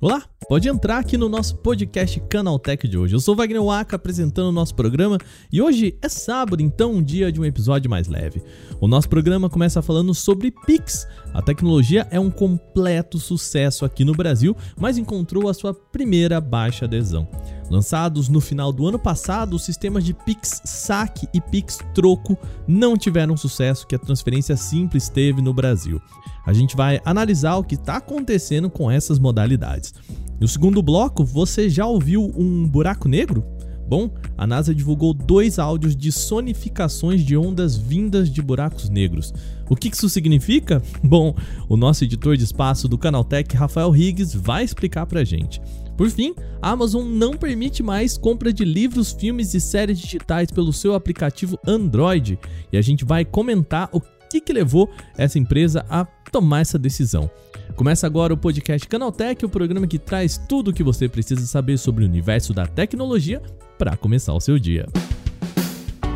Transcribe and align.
Olá, 0.00 0.28
pode 0.48 0.66
entrar 0.66 0.98
aqui 0.98 1.18
no 1.18 1.28
nosso 1.28 1.56
podcast 1.56 2.18
Canaltech 2.20 2.88
de 2.88 2.96
hoje. 2.96 3.14
Eu 3.14 3.20
sou 3.20 3.36
Wagner 3.36 3.62
Waka 3.62 3.96
apresentando 3.96 4.48
o 4.48 4.52
nosso 4.52 4.74
programa 4.74 5.18
e 5.52 5.60
hoje 5.60 5.98
é 6.00 6.08
sábado, 6.08 6.62
então 6.62 6.94
um 6.94 7.02
dia 7.02 7.30
de 7.30 7.38
um 7.38 7.44
episódio 7.44 7.90
mais 7.90 8.08
leve. 8.08 8.42
O 8.80 8.88
nosso 8.88 9.10
programa 9.10 9.50
começa 9.50 9.82
falando 9.82 10.14
sobre 10.14 10.50
Pix. 10.50 11.06
A 11.34 11.42
tecnologia 11.42 12.08
é 12.10 12.18
um 12.18 12.30
completo 12.30 13.18
sucesso 13.18 13.84
aqui 13.84 14.04
no 14.04 14.14
Brasil, 14.14 14.56
mas 14.74 14.96
encontrou 14.96 15.50
a 15.50 15.54
sua 15.54 15.74
primeira 15.74 16.40
baixa 16.40 16.86
adesão. 16.86 17.28
Lançados 17.70 18.30
no 18.30 18.40
final 18.40 18.72
do 18.72 18.86
ano 18.86 18.98
passado, 18.98 19.54
os 19.54 19.62
sistemas 19.62 20.02
de 20.02 20.14
Pix 20.14 20.62
Saque 20.64 21.28
e 21.34 21.42
Pix 21.42 21.78
Troco 21.94 22.38
não 22.66 22.96
tiveram 22.96 23.36
sucesso 23.36 23.86
que 23.86 23.94
a 23.94 23.98
transferência 23.98 24.56
simples 24.56 25.10
teve 25.10 25.42
no 25.42 25.52
Brasil. 25.52 26.00
A 26.48 26.52
gente 26.54 26.74
vai 26.74 26.98
analisar 27.04 27.56
o 27.56 27.62
que 27.62 27.74
está 27.74 27.98
acontecendo 27.98 28.70
com 28.70 28.90
essas 28.90 29.18
modalidades. 29.18 29.92
No 30.40 30.48
segundo 30.48 30.80
bloco, 30.80 31.22
você 31.22 31.68
já 31.68 31.84
ouviu 31.84 32.32
um 32.34 32.66
buraco 32.66 33.06
negro? 33.06 33.44
Bom, 33.86 34.10
a 34.34 34.46
NASA 34.46 34.74
divulgou 34.74 35.12
dois 35.12 35.58
áudios 35.58 35.94
de 35.94 36.10
sonificações 36.10 37.20
de 37.20 37.36
ondas 37.36 37.76
vindas 37.76 38.30
de 38.30 38.40
buracos 38.40 38.88
negros. 38.88 39.34
O 39.68 39.76
que 39.76 39.88
isso 39.88 40.08
significa? 40.08 40.82
Bom, 41.04 41.34
o 41.68 41.76
nosso 41.76 42.04
editor 42.04 42.34
de 42.34 42.44
espaço 42.44 42.88
do 42.88 42.96
Canaltech, 42.96 43.54
Rafael 43.54 43.90
Riggs, 43.90 44.34
vai 44.34 44.64
explicar 44.64 45.04
pra 45.04 45.24
gente. 45.24 45.60
Por 45.98 46.08
fim, 46.08 46.34
a 46.62 46.70
Amazon 46.70 47.06
não 47.06 47.34
permite 47.34 47.82
mais 47.82 48.16
compra 48.16 48.54
de 48.54 48.64
livros, 48.64 49.12
filmes 49.12 49.52
e 49.52 49.60
séries 49.60 49.98
digitais 49.98 50.50
pelo 50.50 50.72
seu 50.72 50.94
aplicativo 50.94 51.58
Android 51.66 52.38
e 52.72 52.78
a 52.78 52.80
gente 52.80 53.04
vai 53.04 53.22
comentar 53.22 53.90
o 53.92 54.00
que, 54.28 54.40
que 54.40 54.52
levou 54.52 54.90
essa 55.16 55.38
empresa 55.38 55.84
a 55.88 56.04
tomar 56.04 56.60
essa 56.60 56.78
decisão. 56.78 57.30
Começa 57.76 58.06
agora 58.06 58.34
o 58.34 58.36
podcast 58.36 58.86
Canaltech, 58.88 59.44
o 59.44 59.48
programa 59.48 59.86
que 59.86 59.98
traz 59.98 60.36
tudo 60.36 60.70
o 60.70 60.74
que 60.74 60.82
você 60.82 61.08
precisa 61.08 61.46
saber 61.46 61.78
sobre 61.78 62.04
o 62.04 62.08
universo 62.08 62.52
da 62.52 62.66
tecnologia 62.66 63.40
para 63.78 63.96
começar 63.96 64.34
o 64.34 64.40
seu 64.40 64.58
dia. 64.58 64.86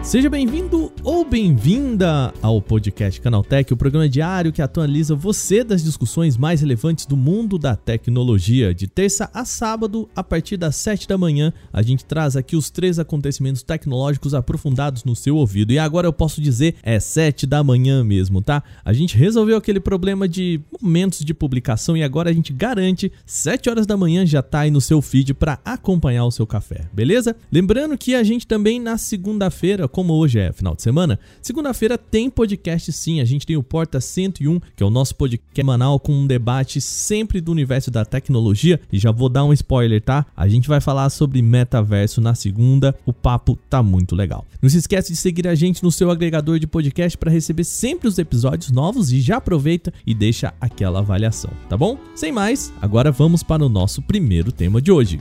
Seja 0.03 0.29
bem-vindo 0.29 0.93
ou 1.05 1.25
bem-vinda 1.25 2.35
ao 2.43 2.61
podcast 2.61 3.21
Canaltech, 3.21 3.73
o 3.73 3.77
programa 3.77 4.09
diário 4.09 4.53
que 4.53 4.61
atualiza 4.61 5.15
você 5.15 5.63
das 5.63 5.83
discussões 5.85 6.37
mais 6.37 6.61
relevantes 6.61 7.07
do 7.07 7.17
mundo 7.17 7.57
da 7.57 7.77
tecnologia. 7.77 8.75
De 8.75 8.89
terça 8.89 9.31
a 9.33 9.45
sábado, 9.45 10.11
a 10.15 10.23
partir 10.25 10.57
das 10.57 10.75
7 10.75 11.07
da 11.07 11.17
manhã, 11.17 11.53
a 11.73 11.83
gente 11.83 12.05
traz 12.05 12.37
aqui 12.37 12.57
os 12.57 12.69
três 12.69 12.99
acontecimentos 12.99 13.63
tecnológicos 13.63 14.35
aprofundados 14.35 15.05
no 15.05 15.15
seu 15.15 15.37
ouvido. 15.37 15.73
E 15.73 15.79
agora 15.79 16.09
eu 16.09 16.13
posso 16.13 16.43
dizer, 16.43 16.75
é 16.83 16.99
7 16.99 17.47
da 17.47 17.63
manhã 17.63 18.03
mesmo, 18.03 18.43
tá? 18.43 18.61
A 18.85 18.93
gente 18.93 19.17
resolveu 19.17 19.57
aquele 19.57 19.79
problema 19.79 20.29
de 20.29 20.61
momentos 20.81 21.25
de 21.25 21.33
publicação 21.33 21.97
e 21.97 22.03
agora 22.03 22.29
a 22.29 22.33
gente 22.33 22.53
garante 22.53 23.11
7 23.25 23.71
horas 23.71 23.87
da 23.87 23.97
manhã 23.97 24.27
já 24.27 24.43
tá 24.43 24.61
aí 24.61 24.71
no 24.71 24.81
seu 24.81 25.01
feed 25.01 25.33
para 25.33 25.61
acompanhar 25.65 26.25
o 26.25 26.33
seu 26.33 26.47
café, 26.47 26.89
beleza? 26.93 27.37
Lembrando 27.53 27.97
que 27.97 28.17
a 28.17 28.25
gente 28.25 28.49
também 28.49 28.81
na 28.81 28.99
segunda-feira 28.99 29.92
como 29.93 30.15
hoje 30.15 30.39
é 30.39 30.53
final 30.53 30.75
de 30.75 30.83
semana, 30.83 31.19
segunda-feira 31.41 31.97
tem 31.97 32.29
podcast 32.29 32.91
sim. 32.93 33.21
A 33.21 33.25
gente 33.25 33.47
tem 33.47 33.57
o 33.57 33.63
Porta 33.63 34.01
101, 34.01 34.59
que 34.75 34.83
é 34.83 34.87
o 34.87 34.91
nosso 34.91 35.15
podcast 35.15 35.47
semanal 35.55 36.01
com 36.01 36.13
um 36.13 36.27
debate 36.27 36.81
sempre 36.81 37.41
do 37.41 37.53
universo 37.53 37.91
da 37.91 38.05
tecnologia. 38.05 38.81
E 38.91 38.99
já 38.99 39.13
vou 39.13 39.29
dar 39.29 39.45
um 39.45 39.53
spoiler, 39.53 40.01
tá? 40.01 40.27
A 40.37 40.49
gente 40.49 40.67
vai 40.67 40.81
falar 40.81 41.11
sobre 41.11 41.43
metaverso 41.43 42.21
na 42.21 42.35
segunda. 42.35 42.95
O 43.07 43.13
papo 43.13 43.59
tá 43.69 43.83
muito 43.83 44.17
legal. 44.17 44.45
Não 44.61 44.71
se 44.71 44.79
esquece 44.79 45.13
de 45.13 45.19
seguir 45.19 45.47
a 45.47 45.55
gente 45.55 45.83
no 45.83 45.93
seu 45.93 46.11
agregador 46.11 46.59
de 46.59 46.67
podcast 46.67 47.19
para 47.19 47.31
receber 47.31 47.65
sempre 47.65 48.09
os 48.09 48.19
episódios 48.19 48.71
novos 48.71 49.13
e 49.13 49.21
já 49.21 49.37
aproveita 49.37 49.93
e 50.07 50.15
deixa 50.15 50.55
aquela 50.61 51.01
avaliação, 51.01 51.51
tá 51.69 51.77
bom? 51.77 51.99
Sem 52.15 52.33
mais, 52.33 52.73
agora 52.81 53.13
vamos 53.13 53.43
para 53.43 53.65
o 53.65 53.69
nosso 53.69 54.01
primeiro 54.01 54.51
tema 54.51 54.81
de 54.81 54.91
hoje. 54.91 55.21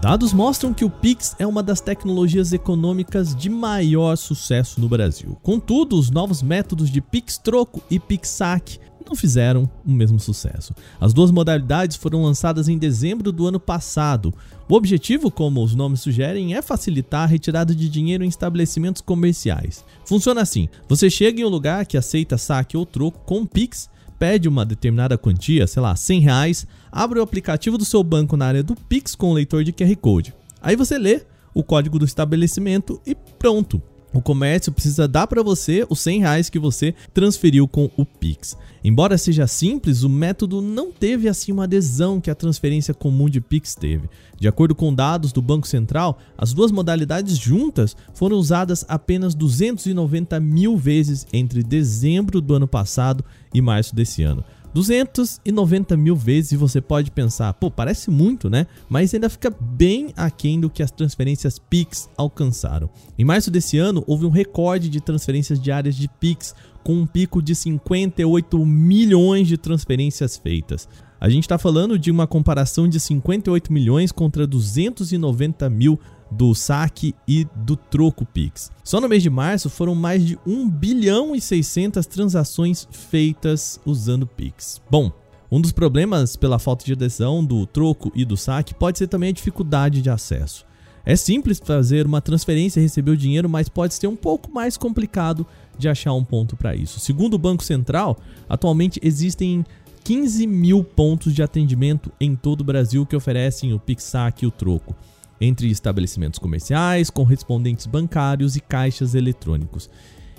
Dados 0.00 0.32
mostram 0.32 0.72
que 0.72 0.82
o 0.82 0.88
Pix 0.88 1.36
é 1.38 1.46
uma 1.46 1.62
das 1.62 1.78
tecnologias 1.78 2.54
econômicas 2.54 3.36
de 3.36 3.50
maior 3.50 4.16
sucesso 4.16 4.80
no 4.80 4.88
Brasil. 4.88 5.36
Contudo, 5.42 5.98
os 5.98 6.10
novos 6.10 6.42
métodos 6.42 6.88
de 6.88 7.02
Pix 7.02 7.36
Troco 7.36 7.82
e 7.90 8.00
Pix 8.00 8.30
Saque 8.30 8.78
não 9.06 9.14
fizeram 9.14 9.68
o 9.86 9.90
mesmo 9.90 10.18
sucesso. 10.18 10.74
As 10.98 11.12
duas 11.12 11.30
modalidades 11.30 11.98
foram 11.98 12.22
lançadas 12.22 12.66
em 12.66 12.78
dezembro 12.78 13.30
do 13.30 13.46
ano 13.46 13.60
passado. 13.60 14.32
O 14.66 14.74
objetivo, 14.74 15.30
como 15.30 15.62
os 15.62 15.74
nomes 15.74 16.00
sugerem, 16.00 16.54
é 16.54 16.62
facilitar 16.62 17.24
a 17.24 17.26
retirada 17.26 17.74
de 17.74 17.86
dinheiro 17.86 18.24
em 18.24 18.28
estabelecimentos 18.28 19.02
comerciais. 19.02 19.84
Funciona 20.06 20.40
assim: 20.40 20.66
você 20.88 21.10
chega 21.10 21.42
em 21.42 21.44
um 21.44 21.50
lugar 21.50 21.84
que 21.84 21.98
aceita 21.98 22.38
saque 22.38 22.74
ou 22.74 22.86
troco 22.86 23.20
com 23.26 23.44
Pix 23.44 23.90
pede 24.20 24.46
uma 24.46 24.66
determinada 24.66 25.16
quantia, 25.16 25.66
sei 25.66 25.80
lá, 25.80 25.96
100 25.96 26.20
reais, 26.20 26.66
abre 26.92 27.18
o 27.18 27.22
aplicativo 27.22 27.78
do 27.78 27.86
seu 27.86 28.04
banco 28.04 28.36
na 28.36 28.44
área 28.44 28.62
do 28.62 28.76
Pix 28.76 29.14
com 29.14 29.30
o 29.30 29.32
leitor 29.32 29.64
de 29.64 29.72
QR 29.72 29.96
Code. 29.96 30.34
Aí 30.60 30.76
você 30.76 30.98
lê 30.98 31.22
o 31.54 31.64
código 31.64 31.98
do 31.98 32.04
estabelecimento 32.04 33.00
e 33.06 33.14
pronto. 33.14 33.82
O 34.12 34.20
comércio 34.20 34.72
precisa 34.72 35.06
dar 35.06 35.26
para 35.26 35.42
você 35.42 35.86
os 35.88 36.00
100 36.00 36.20
reais 36.20 36.50
que 36.50 36.58
você 36.58 36.94
transferiu 37.14 37.68
com 37.68 37.88
o 37.96 38.04
Pix. 38.04 38.56
Embora 38.82 39.16
seja 39.16 39.46
simples, 39.46 40.02
o 40.02 40.08
método 40.08 40.60
não 40.60 40.90
teve 40.90 41.28
assim 41.28 41.52
uma 41.52 41.64
adesão 41.64 42.20
que 42.20 42.30
a 42.30 42.34
transferência 42.34 42.92
comum 42.92 43.28
de 43.28 43.40
Pix 43.40 43.74
teve. 43.74 44.08
De 44.38 44.48
acordo 44.48 44.74
com 44.74 44.92
dados 44.92 45.32
do 45.32 45.42
Banco 45.42 45.68
Central, 45.68 46.18
as 46.36 46.52
duas 46.52 46.72
modalidades 46.72 47.36
juntas 47.36 47.94
foram 48.14 48.36
usadas 48.36 48.84
apenas 48.88 49.34
290 49.34 50.40
mil 50.40 50.76
vezes 50.76 51.26
entre 51.32 51.62
dezembro 51.62 52.40
do 52.40 52.54
ano 52.54 52.66
passado 52.66 53.24
e 53.54 53.60
março 53.60 53.94
desse 53.94 54.22
ano. 54.22 54.42
290 54.72 55.96
mil 55.96 56.14
vezes 56.14 56.52
e 56.52 56.56
você 56.56 56.80
pode 56.80 57.10
pensar, 57.10 57.52
pô, 57.54 57.70
parece 57.70 58.10
muito, 58.10 58.48
né? 58.48 58.66
Mas 58.88 59.12
ainda 59.12 59.28
fica 59.28 59.50
bem 59.50 60.12
aquém 60.16 60.60
do 60.60 60.70
que 60.70 60.82
as 60.82 60.90
transferências 60.90 61.58
Pix 61.58 62.08
alcançaram. 62.16 62.88
Em 63.18 63.24
março 63.24 63.50
desse 63.50 63.78
ano, 63.78 64.04
houve 64.06 64.26
um 64.26 64.30
recorde 64.30 64.88
de 64.88 65.00
transferências 65.00 65.60
diárias 65.60 65.96
de 65.96 66.08
Pix, 66.08 66.54
com 66.82 66.94
um 66.94 67.06
pico 67.06 67.42
de 67.42 67.54
58 67.54 68.64
milhões 68.64 69.46
de 69.46 69.58
transferências 69.58 70.36
feitas. 70.36 70.88
A 71.20 71.28
gente 71.28 71.44
está 71.44 71.58
falando 71.58 71.98
de 71.98 72.10
uma 72.10 72.26
comparação 72.26 72.88
de 72.88 72.98
58 72.98 73.70
milhões 73.70 74.10
contra 74.10 74.46
290 74.46 75.68
mil 75.68 76.00
do 76.30 76.54
saque 76.54 77.14
e 77.26 77.46
do 77.56 77.76
troco 77.76 78.24
Pix. 78.24 78.70
Só 78.84 79.00
no 79.00 79.08
mês 79.08 79.22
de 79.22 79.30
março 79.30 79.68
foram 79.68 79.94
mais 79.94 80.24
de 80.24 80.38
1 80.46 80.68
bilhão 80.68 81.34
e 81.34 81.40
600 81.40 82.06
transações 82.06 82.86
feitas 82.90 83.80
usando 83.84 84.26
Pix. 84.26 84.80
Bom, 84.90 85.10
um 85.50 85.60
dos 85.60 85.72
problemas 85.72 86.36
pela 86.36 86.58
falta 86.58 86.84
de 86.84 86.92
adesão 86.92 87.44
do 87.44 87.66
troco 87.66 88.12
e 88.14 88.24
do 88.24 88.36
saque 88.36 88.74
pode 88.74 88.98
ser 88.98 89.08
também 89.08 89.30
a 89.30 89.32
dificuldade 89.32 90.00
de 90.00 90.08
acesso. 90.08 90.64
É 91.04 91.16
simples 91.16 91.58
fazer 91.58 92.06
uma 92.06 92.20
transferência 92.20 92.78
e 92.78 92.82
receber 92.82 93.10
o 93.10 93.16
dinheiro, 93.16 93.48
mas 93.48 93.68
pode 93.68 93.94
ser 93.94 94.06
um 94.06 94.14
pouco 94.14 94.52
mais 94.52 94.76
complicado 94.76 95.46
de 95.76 95.88
achar 95.88 96.12
um 96.12 96.22
ponto 96.22 96.56
para 96.56 96.76
isso. 96.76 97.00
Segundo 97.00 97.34
o 97.34 97.38
Banco 97.38 97.64
Central, 97.64 98.18
atualmente 98.48 99.00
existem 99.02 99.64
15 100.04 100.46
mil 100.46 100.84
pontos 100.84 101.34
de 101.34 101.42
atendimento 101.42 102.12
em 102.20 102.36
todo 102.36 102.60
o 102.60 102.64
Brasil 102.64 103.04
que 103.04 103.16
oferecem 103.16 103.72
o 103.72 103.78
PixSac 103.80 104.44
e 104.44 104.46
o 104.46 104.50
troco 104.50 104.94
entre 105.40 105.70
estabelecimentos 105.70 106.38
comerciais, 106.38 107.10
correspondentes 107.10 107.86
bancários 107.86 108.56
e 108.56 108.60
caixas 108.60 109.14
eletrônicos. 109.14 109.88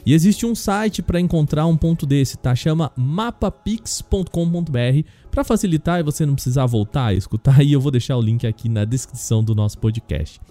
E 0.05 0.13
existe 0.13 0.45
um 0.45 0.55
site 0.55 1.01
para 1.01 1.19
encontrar 1.19 1.67
um 1.67 1.77
ponto 1.77 2.05
desse, 2.05 2.37
tá? 2.37 2.55
Chama 2.55 2.91
mapapix.com.br. 2.95 5.07
Para 5.29 5.43
facilitar 5.43 5.99
e 5.99 6.03
você 6.03 6.25
não 6.25 6.33
precisar 6.33 6.65
voltar 6.65 7.13
e 7.13 7.17
escutar 7.17 7.59
aí, 7.59 7.73
eu 7.73 7.81
vou 7.81 7.91
deixar 7.91 8.17
o 8.17 8.21
link 8.21 8.45
aqui 8.45 8.67
na 8.67 8.83
descrição 8.83 9.43
do 9.43 9.53
nosso 9.53 9.77
podcast. 9.77 10.41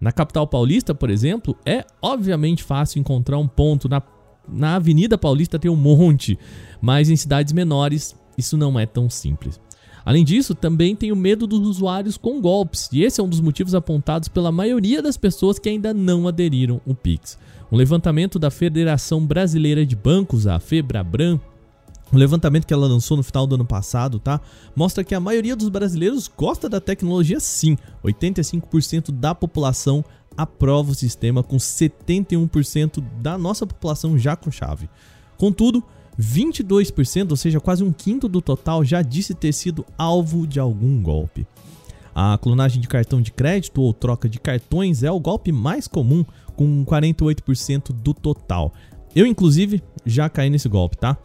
Na 0.00 0.10
capital 0.10 0.46
paulista, 0.46 0.94
por 0.94 1.10
exemplo, 1.10 1.56
é 1.64 1.84
obviamente 2.00 2.62
fácil 2.62 2.98
encontrar 2.98 3.38
um 3.38 3.46
ponto. 3.46 3.88
Na, 3.88 4.02
na 4.48 4.76
Avenida 4.76 5.18
Paulista 5.18 5.58
tem 5.58 5.70
um 5.70 5.76
monte, 5.76 6.38
mas 6.80 7.10
em 7.10 7.16
cidades 7.16 7.52
menores 7.52 8.16
isso 8.36 8.56
não 8.56 8.78
é 8.78 8.86
tão 8.86 9.08
simples. 9.08 9.60
Além 10.04 10.24
disso, 10.24 10.54
também 10.54 10.94
tem 10.94 11.10
o 11.10 11.16
medo 11.16 11.46
dos 11.46 11.60
usuários 11.60 12.16
com 12.16 12.40
golpes, 12.40 12.88
e 12.92 13.02
esse 13.02 13.20
é 13.20 13.24
um 13.24 13.28
dos 13.28 13.40
motivos 13.40 13.74
apontados 13.74 14.28
pela 14.28 14.52
maioria 14.52 15.00
das 15.00 15.16
pessoas 15.16 15.58
que 15.58 15.68
ainda 15.68 15.94
não 15.94 16.28
aderiram 16.28 16.80
ao 16.86 16.94
Pix. 16.94 17.38
Um 17.72 17.76
levantamento 17.76 18.38
da 18.38 18.50
Federação 18.50 19.24
Brasileira 19.24 19.86
de 19.86 19.96
Bancos, 19.96 20.46
a 20.46 20.60
FEBRABRAN, 20.60 21.40
um 22.12 22.18
levantamento 22.18 22.66
que 22.66 22.74
ela 22.74 22.86
lançou 22.86 23.16
no 23.16 23.22
final 23.22 23.46
do 23.46 23.54
ano 23.54 23.64
passado, 23.64 24.18
tá? 24.18 24.40
Mostra 24.76 25.02
que 25.02 25.14
a 25.14 25.20
maioria 25.20 25.56
dos 25.56 25.68
brasileiros 25.68 26.28
gosta 26.28 26.68
da 26.68 26.80
tecnologia 26.80 27.40
sim. 27.40 27.76
85% 28.04 29.10
da 29.10 29.34
população 29.34 30.04
aprova 30.36 30.92
o 30.92 30.94
sistema, 30.94 31.42
com 31.42 31.56
71% 31.56 33.02
da 33.20 33.38
nossa 33.38 33.66
população 33.66 34.18
já 34.18 34.36
com 34.36 34.50
chave. 34.50 34.88
Contudo, 35.36 35.82
22%, 36.20 37.30
ou 37.30 37.36
seja, 37.36 37.60
quase 37.60 37.82
um 37.82 37.92
quinto 37.92 38.28
do 38.28 38.40
total, 38.40 38.84
já 38.84 39.02
disse 39.02 39.34
ter 39.34 39.52
sido 39.52 39.84
alvo 39.98 40.46
de 40.46 40.60
algum 40.60 41.02
golpe. 41.02 41.46
A 42.14 42.38
clonagem 42.38 42.80
de 42.80 42.86
cartão 42.86 43.20
de 43.20 43.32
crédito 43.32 43.82
ou 43.82 43.92
troca 43.92 44.28
de 44.28 44.38
cartões 44.38 45.02
é 45.02 45.10
o 45.10 45.18
golpe 45.18 45.50
mais 45.50 45.88
comum, 45.88 46.24
com 46.54 46.84
48% 46.84 47.92
do 47.92 48.14
total. 48.14 48.72
Eu, 49.14 49.26
inclusive, 49.26 49.82
já 50.06 50.28
caí 50.28 50.48
nesse 50.48 50.68
golpe, 50.68 50.96
tá? 50.96 51.16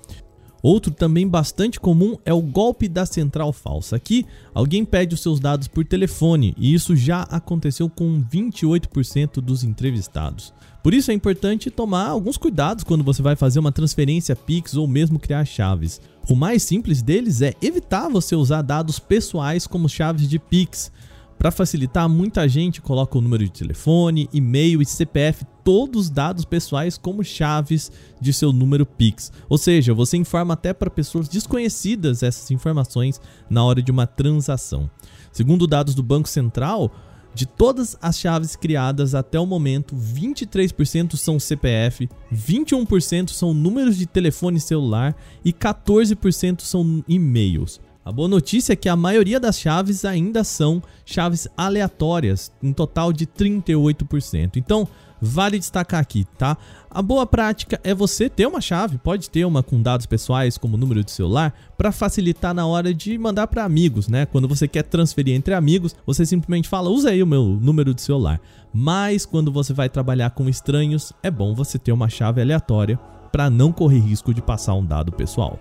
Outro 0.61 0.91
também 0.91 1.27
bastante 1.27 1.79
comum 1.79 2.17
é 2.25 2.33
o 2.33 2.41
golpe 2.41 2.87
da 2.87 3.05
central 3.05 3.53
falsa. 3.53 3.95
Aqui, 3.95 4.25
alguém 4.53 4.83
pede 4.83 5.15
os 5.15 5.21
seus 5.21 5.39
dados 5.39 5.67
por 5.67 5.85
telefone 5.85 6.53
e 6.57 6.73
isso 6.73 6.95
já 6.95 7.21
aconteceu 7.21 7.89
com 7.89 8.21
28% 8.21 9.35
dos 9.35 9.63
entrevistados. 9.63 10.53
Por 10.81 10.93
isso 10.93 11.11
é 11.11 11.13
importante 11.13 11.69
tomar 11.69 12.07
alguns 12.07 12.37
cuidados 12.37 12.83
quando 12.83 13.03
você 13.03 13.21
vai 13.21 13.35
fazer 13.35 13.59
uma 13.59 13.71
transferência 13.71 14.35
Pix 14.35 14.75
ou 14.75 14.87
mesmo 14.87 15.19
criar 15.19 15.43
chaves. 15.43 15.99
O 16.29 16.35
mais 16.35 16.63
simples 16.63 17.01
deles 17.01 17.41
é 17.41 17.53
evitar 17.61 18.07
você 18.07 18.35
usar 18.35 18.61
dados 18.61 18.97
pessoais 18.97 19.67
como 19.67 19.89
chaves 19.89 20.27
de 20.29 20.39
Pix. 20.39 20.91
Para 21.37 21.51
facilitar, 21.51 22.07
muita 22.09 22.47
gente 22.49 22.81
coloca 22.81 23.17
o 23.17 23.21
número 23.21 23.45
de 23.45 23.51
telefone, 23.51 24.29
e-mail 24.33 24.81
e 24.81 24.85
CPF, 24.85 25.45
todos 25.63 26.03
os 26.05 26.09
dados 26.09 26.43
pessoais 26.43 26.97
como 26.97 27.23
chaves 27.23 27.91
de 28.19 28.33
seu 28.33 28.51
número 28.51 28.85
Pix. 28.85 29.31
Ou 29.47 29.57
seja, 29.57 29.93
você 29.93 30.17
informa 30.17 30.53
até 30.53 30.73
para 30.73 30.89
pessoas 30.89 31.29
desconhecidas 31.29 32.23
essas 32.23 32.51
informações 32.51 33.21
na 33.49 33.63
hora 33.63 33.81
de 33.81 33.89
uma 33.89 34.05
transação. 34.05 34.89
Segundo 35.31 35.65
dados 35.65 35.95
do 35.95 36.03
Banco 36.03 36.27
Central, 36.27 36.91
de 37.33 37.45
todas 37.45 37.97
as 38.01 38.19
chaves 38.19 38.55
criadas 38.55 39.15
até 39.15 39.39
o 39.39 39.45
momento, 39.45 39.95
23% 39.95 41.15
são 41.15 41.39
CPF, 41.39 42.09
21% 42.33 43.29
são 43.29 43.53
números 43.53 43.97
de 43.97 44.05
telefone 44.05 44.59
celular 44.59 45.15
e 45.43 45.53
14% 45.53 46.61
são 46.61 47.03
e-mails. 47.07 47.79
A 48.09 48.11
boa 48.11 48.27
notícia 48.27 48.73
é 48.73 48.75
que 48.75 48.89
a 48.89 48.95
maioria 48.95 49.39
das 49.39 49.59
chaves 49.59 50.03
ainda 50.03 50.43
são 50.43 50.81
chaves 51.05 51.47
aleatórias, 51.55 52.51
um 52.59 52.73
total 52.73 53.13
de 53.13 53.27
38%. 53.27 54.55
Então, 54.55 54.87
vale 55.21 55.59
destacar 55.59 55.99
aqui, 55.99 56.25
tá? 56.35 56.57
A 56.89 57.03
boa 57.03 57.27
prática 57.27 57.79
é 57.83 57.93
você 57.93 58.27
ter 58.27 58.47
uma 58.47 58.61
chave, 58.61 58.97
pode 58.97 59.29
ter 59.29 59.45
uma 59.45 59.61
com 59.61 59.79
dados 59.79 60.07
pessoais 60.07 60.57
como 60.57 60.75
número 60.75 61.03
de 61.03 61.11
celular, 61.11 61.53
para 61.77 61.91
facilitar 61.91 62.51
na 62.51 62.65
hora 62.65 62.95
de 62.95 63.15
mandar 63.15 63.45
para 63.45 63.63
amigos, 63.63 64.07
né? 64.07 64.25
Quando 64.25 64.47
você 64.47 64.67
quer 64.67 64.85
transferir 64.85 65.35
entre 65.35 65.53
amigos, 65.53 65.95
você 66.03 66.25
simplesmente 66.25 66.67
fala: 66.67 66.89
"Usa 66.89 67.11
aí 67.11 67.21
o 67.21 67.27
meu 67.27 67.59
número 67.61 67.93
de 67.93 68.01
celular". 68.01 68.41
Mas 68.73 69.23
quando 69.23 69.51
você 69.51 69.71
vai 69.71 69.87
trabalhar 69.87 70.31
com 70.31 70.49
estranhos, 70.49 71.13
é 71.21 71.29
bom 71.29 71.53
você 71.53 71.77
ter 71.77 71.91
uma 71.91 72.09
chave 72.09 72.41
aleatória 72.41 72.97
para 73.31 73.51
não 73.51 73.71
correr 73.71 73.99
risco 73.99 74.33
de 74.33 74.41
passar 74.41 74.73
um 74.73 74.83
dado 74.83 75.11
pessoal. 75.11 75.59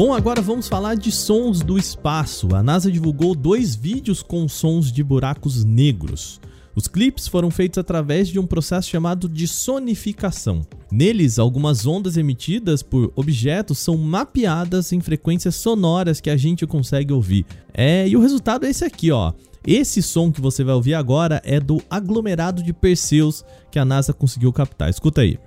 Bom, 0.00 0.14
agora 0.14 0.40
vamos 0.40 0.66
falar 0.66 0.94
de 0.94 1.12
sons 1.12 1.60
do 1.60 1.76
espaço. 1.76 2.56
A 2.56 2.62
NASA 2.62 2.90
divulgou 2.90 3.34
dois 3.34 3.74
vídeos 3.74 4.22
com 4.22 4.48
sons 4.48 4.90
de 4.90 5.04
buracos 5.04 5.62
negros. 5.62 6.40
Os 6.74 6.88
clipes 6.88 7.28
foram 7.28 7.50
feitos 7.50 7.76
através 7.76 8.26
de 8.28 8.38
um 8.38 8.46
processo 8.46 8.88
chamado 8.88 9.28
de 9.28 9.46
sonificação. 9.46 10.62
Neles, 10.90 11.38
algumas 11.38 11.86
ondas 11.86 12.16
emitidas 12.16 12.82
por 12.82 13.12
objetos 13.14 13.78
são 13.78 13.98
mapeadas 13.98 14.90
em 14.90 15.02
frequências 15.02 15.56
sonoras 15.56 16.18
que 16.18 16.30
a 16.30 16.36
gente 16.38 16.66
consegue 16.66 17.12
ouvir. 17.12 17.44
É, 17.74 18.08
e 18.08 18.16
o 18.16 18.22
resultado 18.22 18.64
é 18.64 18.70
esse 18.70 18.86
aqui, 18.86 19.12
ó. 19.12 19.34
Esse 19.66 20.00
som 20.00 20.32
que 20.32 20.40
você 20.40 20.64
vai 20.64 20.74
ouvir 20.74 20.94
agora 20.94 21.42
é 21.44 21.60
do 21.60 21.78
aglomerado 21.90 22.62
de 22.62 22.72
Perseus 22.72 23.44
que 23.70 23.78
a 23.78 23.84
NASA 23.84 24.14
conseguiu 24.14 24.50
captar. 24.50 24.88
Escuta 24.88 25.20
aí. 25.20 25.38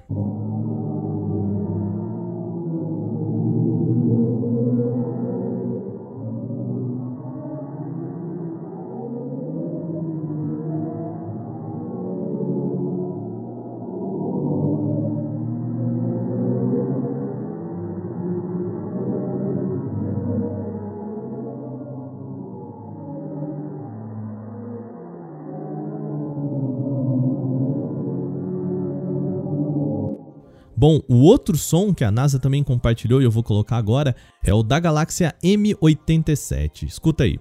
Bom, 30.84 31.00
o 31.08 31.22
outro 31.22 31.56
som 31.58 31.94
que 31.94 32.04
a 32.04 32.12
NASA 32.12 32.38
também 32.38 32.62
compartilhou 32.62 33.22
e 33.22 33.24
eu 33.24 33.32
vou 33.32 33.42
colocar 33.42 33.78
agora 33.78 34.14
é 34.44 34.54
o 34.54 34.62
da 34.62 34.82
galáxia 34.82 35.34
M87. 35.42 36.84
Escuta 36.84 37.24
aí. 37.24 37.40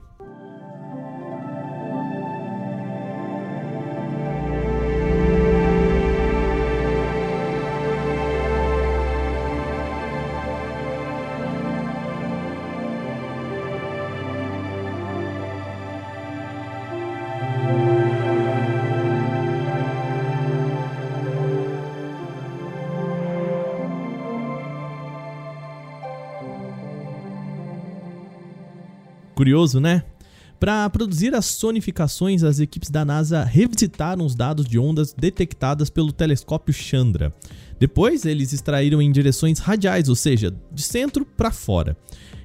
Curioso, 29.43 29.81
né? 29.81 30.05
Para 30.61 30.89
produzir 30.89 31.35
as 31.35 31.47
sonificações, 31.47 32.45
as 32.45 32.61
equipes 32.61 32.91
da 32.91 33.05
NASA 33.05 33.43
revisitaram 33.43 34.25
os 34.25 34.37
dados 34.37 34.65
de 34.65 34.79
ondas 34.79 35.13
detectadas 35.13 35.91
pelo 35.91 36.13
telescópio 36.13 36.73
Chandra. 36.73 37.35
Depois, 37.77 38.25
eles 38.25 38.53
extraíram 38.53 39.03
em 39.03 39.11
direções 39.11 39.59
radiais, 39.59 40.09
ou 40.09 40.15
seja, 40.15 40.55
de 40.71 40.83
centro 40.85 41.27
para 41.27 41.51
fora. 41.51 41.97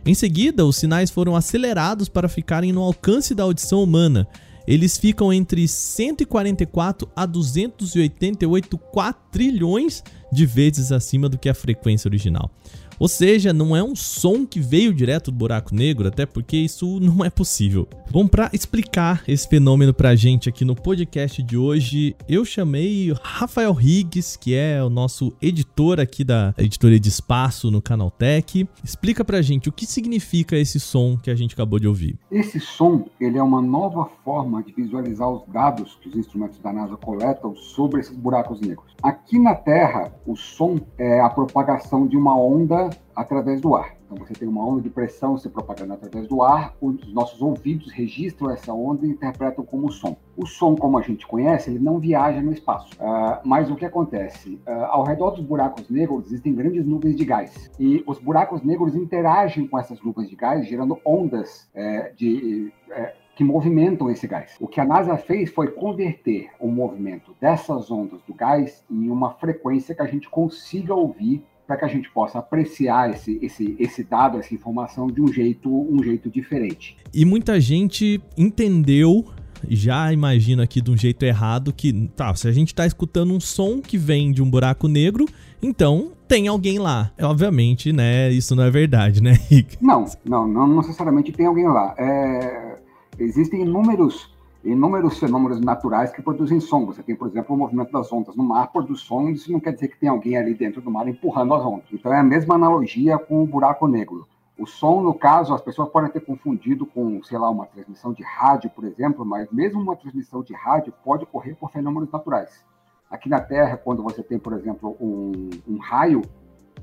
Em 0.03 0.15
seguida, 0.15 0.65
os 0.65 0.77
sinais 0.77 1.11
foram 1.11 1.35
acelerados 1.35 2.09
para 2.09 2.27
ficarem 2.27 2.73
no 2.73 2.81
alcance 2.81 3.35
da 3.35 3.43
audição 3.43 3.83
humana. 3.83 4.27
Eles 4.67 4.97
ficam 4.97 5.31
entre 5.31 5.67
144 5.67 7.07
a 7.15 7.27
288 7.27 8.75
quatrilhões 8.75 10.03
de 10.33 10.47
vezes 10.47 10.91
acima 10.91 11.29
do 11.29 11.37
que 11.37 11.47
a 11.47 11.53
frequência 11.53 12.09
original. 12.09 12.51
Ou 12.99 13.07
seja, 13.07 13.53
não 13.53 13.75
é 13.75 13.83
um 13.83 13.95
som 13.95 14.45
que 14.45 14.59
veio 14.59 14.93
direto 14.93 15.29
do 15.31 15.37
buraco 15.37 15.73
negro, 15.73 16.07
até 16.07 16.25
porque 16.25 16.57
isso 16.57 16.99
não 16.99 17.23
é 17.23 17.29
possível. 17.29 17.87
Bom, 18.09 18.27
para 18.27 18.49
explicar 18.51 19.23
esse 19.27 19.47
fenômeno 19.47 19.93
pra 19.93 20.15
gente 20.15 20.49
aqui 20.49 20.65
no 20.65 20.75
podcast 20.75 21.43
de 21.43 21.55
hoje, 21.55 22.15
eu 22.27 22.43
chamei 22.43 23.13
Rafael 23.21 23.73
Riggs, 23.73 24.37
que 24.39 24.55
é 24.55 24.83
o 24.83 24.89
nosso 24.89 25.31
editor 25.41 25.99
aqui 25.99 26.23
da 26.23 26.53
editoria 26.57 26.99
de 26.99 27.09
espaço 27.09 27.69
no 27.69 27.81
Canaltech. 27.81 28.67
Explica 28.83 29.23
pra 29.23 29.41
gente 29.41 29.69
o 29.69 29.71
que 29.71 29.85
significa 29.85 30.55
esse 30.55 30.79
som 30.79 31.17
que 31.17 31.29
a 31.29 31.35
gente 31.35 31.53
acabou 31.53 31.79
de 31.79 31.87
ouvir. 31.87 32.17
Esse 32.31 32.59
som, 32.59 33.05
ele 33.19 33.37
é 33.37 33.43
uma 33.43 33.61
nova 33.61 34.09
forma 34.23 34.63
de 34.63 34.73
visualizar 34.73 35.29
os 35.29 35.43
dados 35.47 35.97
que 36.01 36.09
os 36.09 36.15
instrumentos 36.15 36.59
da 36.59 36.73
NASA 36.73 36.95
coletam 36.97 37.55
sobre 37.55 38.01
esses 38.01 38.15
buracos 38.15 38.59
negros. 38.59 38.87
Aqui 39.03 39.37
na 39.37 39.53
Terra, 39.53 40.11
o 40.25 40.35
som 40.35 40.79
é 40.97 41.19
a 41.19 41.29
propagação 41.29 42.07
de 42.07 42.17
uma 42.17 42.35
onda 42.35 42.86
através 43.15 43.61
do 43.61 43.75
ar. 43.75 43.97
Então 44.05 44.25
você 44.25 44.33
tem 44.33 44.47
uma 44.47 44.65
onda 44.65 44.81
de 44.81 44.89
pressão 44.89 45.37
se 45.37 45.49
propagando 45.49 45.93
através 45.93 46.27
do 46.27 46.41
ar, 46.41 46.73
os 46.79 47.13
nossos 47.13 47.41
ouvidos 47.41 47.91
registram 47.91 48.49
essa 48.49 48.73
onda 48.73 49.05
e 49.05 49.09
interpretam 49.09 49.65
como 49.65 49.91
som. 49.91 50.15
O 50.35 50.45
som, 50.45 50.75
como 50.75 50.97
a 50.97 51.01
gente 51.01 51.27
conhece, 51.27 51.69
ele 51.69 51.79
não 51.79 51.99
viaja 51.99 52.41
no 52.41 52.53
espaço. 52.53 52.95
Uh, 52.95 53.39
mas 53.43 53.69
o 53.69 53.75
que 53.75 53.85
acontece? 53.85 54.59
Uh, 54.65 54.85
ao 54.89 55.03
redor 55.03 55.31
dos 55.31 55.43
buracos 55.43 55.89
negros 55.89 56.27
existem 56.27 56.55
grandes 56.55 56.85
nuvens 56.85 57.15
de 57.15 57.25
gás. 57.25 57.69
E 57.77 58.01
os 58.07 58.17
buracos 58.17 58.63
negros 58.63 58.95
interagem 58.95 59.67
com 59.67 59.77
essas 59.77 60.01
nuvens 60.01 60.29
de 60.29 60.35
gás, 60.35 60.65
gerando 60.65 60.97
ondas 61.05 61.69
é, 61.73 62.13
de. 62.15 62.71
É, 62.89 63.13
que 63.35 63.43
movimentam 63.43 64.09
esse 64.09 64.27
gás. 64.27 64.57
O 64.59 64.67
que 64.67 64.81
a 64.81 64.85
NASA 64.85 65.15
fez 65.15 65.51
foi 65.51 65.67
converter 65.67 66.49
o 66.59 66.67
movimento 66.67 67.35
dessas 67.39 67.91
ondas 67.91 68.19
do 68.23 68.33
gás 68.33 68.83
em 68.89 69.11
uma 69.11 69.29
frequência 69.35 69.93
que 69.93 70.01
a 70.01 70.07
gente 70.07 70.27
consiga 70.27 70.95
ouvir 70.95 71.45
para 71.67 71.77
que 71.77 71.85
a 71.85 71.87
gente 71.89 72.09
possa 72.09 72.39
apreciar 72.39 73.11
esse, 73.11 73.37
esse, 73.41 73.75
esse 73.77 74.03
dado, 74.03 74.39
essa 74.39 74.55
informação 74.55 75.07
de 75.07 75.21
um 75.21 75.27
jeito, 75.27 75.69
um 75.69 76.01
jeito 76.01 76.29
diferente. 76.29 76.95
E 77.13 77.25
muita 77.25 77.59
gente 77.59 78.21
entendeu 78.37 79.25
já 79.67 80.13
imagino 80.13 80.61
aqui 80.61 80.79
de 80.79 80.91
um 80.91 80.95
jeito 80.95 81.23
errado 81.23 81.73
que, 81.73 82.09
tá, 82.15 82.33
se 82.35 82.47
a 82.47 82.51
gente 82.51 82.67
está 82.67 82.85
escutando 82.85 83.33
um 83.33 83.39
som 83.39 83.81
que 83.81 83.97
vem 83.97 84.31
de 84.31 84.41
um 84.41 84.49
buraco 84.49 84.87
negro, 84.87 85.25
então 85.61 86.11
tem 86.27 86.47
alguém 86.47 86.77
lá. 86.77 87.11
Obviamente, 87.19 87.91
né, 87.91 88.29
isso 88.29 88.55
não 88.55 88.63
é 88.63 88.69
verdade, 88.69 89.21
né, 89.21 89.31
Rick? 89.49 89.77
Não, 89.81 90.05
não, 90.23 90.47
não 90.47 90.67
necessariamente 90.77 91.31
tem 91.31 91.47
alguém 91.47 91.67
lá. 91.67 91.95
É, 91.97 92.77
existem 93.17 93.63
inúmeros 93.63 94.29
inúmeros 94.71 95.17
fenômenos 95.17 95.59
naturais 95.61 96.11
que 96.11 96.21
produzem 96.21 96.59
som. 96.59 96.85
Você 96.85 97.01
tem, 97.01 97.15
por 97.15 97.27
exemplo, 97.27 97.55
o 97.55 97.57
movimento 97.57 97.91
das 97.91 98.11
ondas 98.11 98.35
no 98.35 98.43
mar 98.43 98.71
produz 98.71 98.99
som, 98.99 99.29
isso 99.29 99.51
não 99.51 99.59
quer 99.59 99.73
dizer 99.73 99.87
que 99.87 99.97
tem 99.97 100.09
alguém 100.09 100.37
ali 100.37 100.53
dentro 100.53 100.81
do 100.81 100.91
mar 100.91 101.07
empurrando 101.07 101.53
as 101.53 101.65
ondas. 101.65 101.85
Então 101.91 102.13
é 102.13 102.19
a 102.19 102.23
mesma 102.23 102.55
analogia 102.55 103.17
com 103.17 103.41
o 103.41 103.47
buraco 103.47 103.87
negro. 103.87 104.27
O 104.57 104.65
som, 104.65 105.01
no 105.01 105.13
caso, 105.13 105.53
as 105.53 105.61
pessoas 105.61 105.89
podem 105.89 106.09
ter 106.09 106.19
confundido 106.19 106.85
com, 106.85 107.21
sei 107.23 107.37
lá, 107.37 107.49
uma 107.49 107.67
transmissão 107.67 108.11
de 108.11 108.23
rádio, 108.23 108.71
por 108.71 108.83
exemplo, 108.83 109.23
mas 109.23 109.49
mesmo 109.51 109.79
uma 109.79 109.95
transmissão 109.95 110.41
de 110.41 110.53
rádio 110.53 110.91
pode 111.03 111.23
ocorrer 111.23 111.55
por 111.55 111.71
fenômenos 111.71 112.11
naturais. 112.11 112.65
Aqui 113.09 113.29
na 113.29 113.39
Terra, 113.39 113.77
quando 113.77 114.03
você 114.03 114.23
tem, 114.23 114.39
por 114.39 114.53
exemplo, 114.53 114.97
um, 114.99 115.49
um 115.67 115.77
raio, 115.77 116.23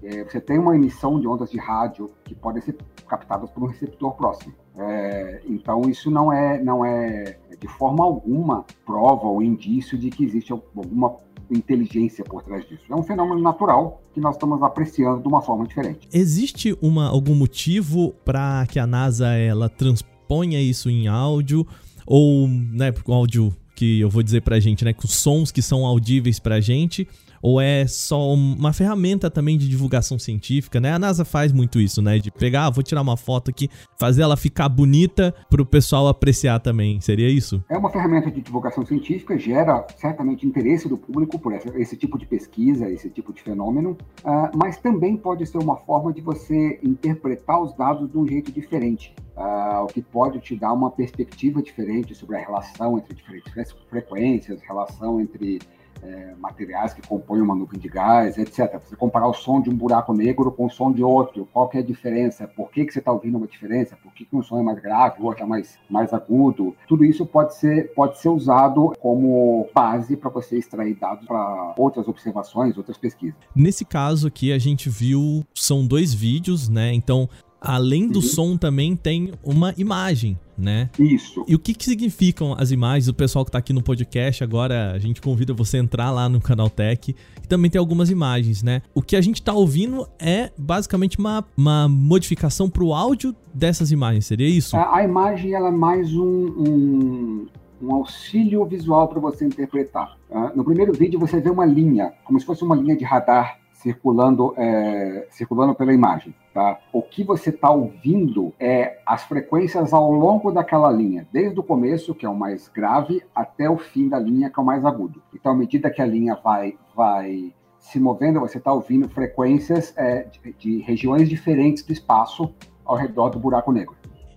é, 0.03 0.23
você 0.23 0.41
tem 0.41 0.59
uma 0.59 0.75
emissão 0.75 1.19
de 1.19 1.27
ondas 1.27 1.51
de 1.51 1.59
rádio 1.59 2.11
que 2.25 2.35
podem 2.35 2.63
ser 2.63 2.77
captadas 3.07 3.51
por 3.51 3.63
um 3.63 3.67
receptor 3.67 4.15
próximo. 4.15 4.55
É, 4.77 5.41
então, 5.49 5.83
isso 5.89 6.11
não 6.11 6.33
é, 6.33 6.63
não 6.63 6.85
é, 6.85 7.39
de 7.61 7.69
forma 7.69 8.05
alguma, 8.05 8.65
prova 8.85 9.27
ou 9.27 9.43
indício 9.43 9.97
de 9.97 10.11
que 10.11 10.25
existe 10.25 10.53
alguma 10.53 11.17
inteligência 11.51 12.25
por 12.25 12.43
trás 12.43 12.67
disso. 12.69 12.83
É 12.89 12.95
um 12.95 13.03
fenômeno 13.03 13.41
natural 13.41 14.03
que 14.13 14.21
nós 14.21 14.35
estamos 14.35 14.63
apreciando 14.63 15.21
de 15.21 15.29
uma 15.29 15.43
forma 15.43 15.67
diferente. 15.67 16.09
Existe 16.13 16.77
uma, 16.81 17.09
algum 17.09 17.35
motivo 17.35 18.13
para 18.25 18.67
que 18.67 18.79
a 18.79 18.87
NASA 18.87 19.29
ela 19.35 19.69
transponha 19.69 20.61
isso 20.61 20.89
em 20.91 21.07
áudio 21.07 21.67
ou, 22.07 22.49
né, 22.49 22.93
áudio 23.07 23.55
que 23.75 24.01
eu 24.01 24.09
vou 24.09 24.23
dizer 24.23 24.43
pra 24.43 24.61
gente, 24.61 24.85
né, 24.85 24.93
com 24.93 25.07
sons 25.09 25.51
que 25.51 25.61
são 25.61 25.85
audíveis 25.85 26.39
pra 26.39 26.61
gente, 26.61 27.09
ou 27.45 27.61
é 27.61 27.87
só 27.87 28.33
uma 28.33 28.73
ferramenta 28.73 29.31
também 29.31 29.59
de 29.59 29.69
divulgação 29.69 30.19
científica, 30.19 30.81
né? 30.81 30.95
A 30.95 30.99
NASA 30.99 31.27
faz 31.27 31.53
muito 31.53 31.79
isso, 31.79 32.01
né? 32.01 32.19
De 32.19 32.31
pegar, 32.31 32.65
ah, 32.65 32.71
vou 32.71 32.83
tirar 32.83 33.03
uma 33.03 33.19
foto 33.19 33.51
aqui, 33.51 33.69
fazer 33.99 34.23
ela 34.23 34.35
ficar 34.35 34.67
bonita 34.67 35.35
pro 35.51 35.67
pessoal 35.67 36.09
apreciar 36.09 36.59
também. 36.61 37.03
Seria 37.03 37.29
isso? 37.29 37.63
É 37.69 37.77
uma 37.77 37.91
ferramenta 37.91 38.31
de 38.31 38.41
divulgação 38.41 38.87
científica, 38.87 39.39
gera 39.39 39.87
certamente 39.99 40.47
interesse 40.47 40.89
do 40.89 40.97
público 40.97 41.39
por 41.39 41.53
essa, 41.53 41.69
esse 41.79 41.99
tipo 41.99 42.17
de 42.17 42.25
pesquisa, 42.25 42.89
esse 42.89 43.11
tipo 43.11 43.31
de 43.31 43.43
fenômeno, 43.43 43.91
uh, 44.25 44.57
mas 44.57 44.79
também 44.79 45.15
pode 45.15 45.45
ser 45.45 45.59
uma 45.59 45.77
forma 45.77 46.15
de 46.15 46.23
você 46.23 46.81
interpretar 46.83 47.63
os 47.63 47.77
dados 47.77 48.11
de 48.11 48.17
um 48.17 48.27
jeito 48.27 48.51
diferente. 48.51 49.15
Uh, 49.37 49.83
o 49.83 49.87
que 49.89 50.01
pode 50.01 50.41
te 50.41 50.57
dar 50.57 50.73
uma 50.73 50.91
perspectiva 50.91 51.61
diferente 51.61 52.15
sobre 52.15 52.37
a 52.37 52.39
relação 52.39 52.97
entre 52.97 53.15
diferentes 53.15 53.53
frequências, 53.91 54.63
relação 54.63 55.21
entre 55.21 55.59
é, 56.03 56.35
materiais 56.39 56.93
que 56.93 57.07
compõem 57.07 57.41
uma 57.41 57.55
nuvem 57.55 57.79
de 57.79 57.89
gás, 57.89 58.39
etc. 58.39 58.81
Você 58.83 58.97
comparar 58.97 59.29
o 59.29 59.35
som 59.35 59.61
de 59.61 59.71
um 59.71 59.75
buraco 59.75 60.13
negro 60.13 60.51
com 60.53 60.67
o 60.67 60.71
som 60.71 60.93
de 60.93 61.03
outro, 61.03 61.49
qual 61.53 61.69
que 61.69 61.79
é 61.79 61.81
a 61.81 61.85
diferença? 61.85 62.47
Por 62.47 62.71
que, 62.71 62.85
que 62.85 62.93
você 62.93 62.99
está 62.99 63.13
ouvindo 63.13 63.39
uma 63.39 63.47
diferença? 63.47 63.97
Por 64.03 64.13
que, 64.13 64.25
que 64.25 64.37
um 64.37 64.43
som 64.43 64.61
é 64.61 64.63
mais 64.63 64.81
grave, 64.81 65.21
o 65.21 65.27
outro 65.27 65.45
é 65.45 65.47
mais, 65.47 65.79
mais 65.89 66.13
agudo? 66.13 66.77
Tudo 66.87 67.05
isso 67.05 67.25
pode 67.25 67.55
ser, 67.55 67.93
pode 67.95 68.19
ser 68.19 68.29
usado 68.29 68.93
como 69.01 69.69
base 69.75 70.17
para 70.17 70.31
você 70.31 70.59
extrair 70.59 70.95
dados 70.95 71.27
para 71.27 71.75
outras 71.77 72.09
observações, 72.09 72.77
outras 72.77 72.99
pesquisas. 72.99 73.37
Nesse 73.55 73.85
caso 73.85 74.27
aqui, 74.27 74.53
a 74.53 74.59
gente 74.59 74.89
viu, 74.89 75.45
são 75.55 75.87
dois 75.87 76.13
vídeos, 76.13 76.69
né? 76.69 76.93
Então, 76.93 77.29
além 77.65 78.07
do 78.07 78.17
uhum. 78.17 78.23
som 78.23 78.57
também 78.57 78.95
tem 78.95 79.33
uma 79.43 79.75
imagem, 79.79 80.39
né? 80.57 80.91
Isso. 80.99 81.45
E 81.49 81.55
o 81.55 81.59
que, 81.59 81.73
que 81.73 81.85
significam 81.85 82.55
as 82.59 82.71
imagens? 82.71 83.09
O 83.09 83.15
pessoal 83.15 83.45
que 83.45 83.49
está 83.49 83.59
aqui 83.59 83.73
no 83.73 83.83
podcast 83.83 84.45
agora, 84.45 84.93
a 84.93 84.99
gente 84.99 85.21
convida 85.21 85.55
você 85.55 85.79
a 85.79 85.81
entrar 85.81 86.11
lá 86.11 86.29
no 86.29 86.41
canal 86.41 86.69
Tech, 86.69 87.13
que 87.13 87.49
também 87.49 87.71
tem 87.71 87.79
algumas 87.79 88.11
imagens, 88.11 88.63
né? 88.63 88.83
O 88.95 89.01
que 89.01 89.17
a 89.17 89.21
gente 89.21 89.37
está 89.37 89.55
ouvindo 89.55 90.07
é 90.19 90.51
basicamente 90.59 91.19
uma, 91.19 91.43
uma 91.57 91.89
modificação 91.89 92.69
para 92.69 92.85
o 92.85 92.93
áudio 92.93 93.35
dessas 93.53 93.91
imagens, 93.91 94.27
seria 94.27 94.49
isso? 94.49 94.77
A, 94.77 94.99
a 94.99 95.05
imagem 95.05 95.55
ela 95.55 95.69
é 95.69 95.73
mais 95.73 96.15
um, 96.15 96.23
um, 96.23 97.47
um 97.81 97.95
auxílio 97.95 98.65
visual 98.67 99.09
para 99.09 99.21
você 99.21 99.47
interpretar. 99.47 100.19
Uh, 100.31 100.55
no 100.55 100.65
primeiro 100.65 100.93
vídeo 100.93 101.19
você 101.19 101.41
vê 101.41 101.49
uma 101.49 101.65
linha, 101.65 102.13
como 102.25 102.39
se 102.39 102.45
fosse 102.45 102.63
uma 102.63 102.77
linha 102.77 102.97
de 102.97 103.05
radar 103.05 103.59
circulando, 103.73 104.55
é, 104.57 105.27
circulando 105.31 105.75
pela 105.75 105.93
imagem. 105.93 106.35
Tá? 106.55 106.79
O 106.93 107.03
que 107.03 107.25
você 107.25 107.51
está 107.51 107.69
ouvindo 107.69 108.55
é 108.61 109.01
as 109.05 109.25
frequências 109.25 109.93
ao 109.93 110.13
longo 110.13 110.53
daquela 110.53 110.89
linha, 110.89 111.27
desde 111.33 111.59
o 111.59 111.65
começo, 111.65 112.15
que 112.15 112.25
é 112.25 112.29
o 112.29 112.37
mais 112.37 112.69
grave, 112.69 113.25
até 113.35 113.69
o 113.69 113.77
fim 113.77 114.09
da 114.09 114.21
linha, 114.21 114.49
que 114.49 114.61
é 114.61 114.63
o 114.63 114.65
mais 114.65 114.85
agudo. 114.85 115.21
Então, 115.35 115.51
à 115.51 115.55
medida 115.57 115.91
que 115.91 116.01
a 116.01 116.07
linha 116.07 116.37
vai, 116.37 116.79
vai 116.95 117.53
se 117.81 117.99
movendo, 117.99 118.39
você 118.39 118.59
está 118.59 118.73
ouvindo 118.73 119.09
frequências 119.09 119.93
é, 119.97 120.29
de, 120.31 120.53
de 120.53 120.79
regiões 120.83 121.29
diferentes 121.29 121.83
do 121.83 121.93
espaço 121.93 122.55
ao 122.85 122.95
redor 122.95 123.31
do 123.31 123.39
buraco 123.41 123.73
negro. 123.73 123.97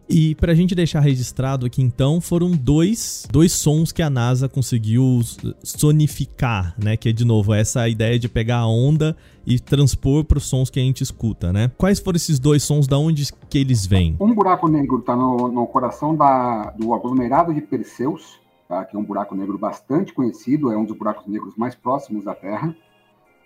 E 0.09 0.35
pra 0.35 0.53
gente 0.53 0.73
deixar 0.73 1.01
registrado 1.01 1.65
aqui 1.65 1.81
então, 1.81 2.21
foram 2.21 2.51
dois, 2.51 3.27
dois 3.29 3.51
sons 3.51 3.91
que 3.91 4.01
a 4.01 4.09
NASA 4.09 4.47
conseguiu 4.47 5.19
sonificar, 5.61 6.73
né? 6.81 6.95
Que 6.95 7.09
é 7.09 7.11
de 7.11 7.25
novo 7.25 7.53
essa 7.53 7.87
ideia 7.89 8.17
de 8.17 8.29
pegar 8.29 8.59
a 8.59 8.67
onda 8.67 9.17
e 9.45 9.59
transpor 9.59 10.23
para 10.23 10.37
os 10.37 10.45
sons 10.45 10.69
que 10.69 10.79
a 10.79 10.83
gente 10.83 11.01
escuta, 11.03 11.51
né? 11.51 11.71
Quais 11.77 11.99
foram 11.99 12.15
esses 12.15 12.39
dois 12.39 12.63
sons, 12.63 12.87
da 12.87 12.97
onde 12.97 13.27
que 13.49 13.57
eles 13.57 13.85
vêm? 13.85 14.15
Um 14.19 14.33
buraco 14.33 14.67
negro 14.67 14.99
está 14.99 15.15
no, 15.15 15.49
no, 15.49 15.67
coração 15.67 16.15
da, 16.15 16.71
do 16.71 16.93
aglomerado 16.93 17.53
de 17.53 17.61
Perseus, 17.61 18.39
tá? 18.67 18.85
que 18.85 18.95
é 18.95 18.99
um 18.99 19.03
buraco 19.03 19.35
negro 19.35 19.57
bastante 19.57 20.13
conhecido, 20.13 20.71
é 20.71 20.77
um 20.77 20.85
dos 20.85 20.97
buracos 20.97 21.27
negros 21.27 21.55
mais 21.57 21.75
próximos 21.75 22.23
da 22.23 22.33
Terra 22.33 22.75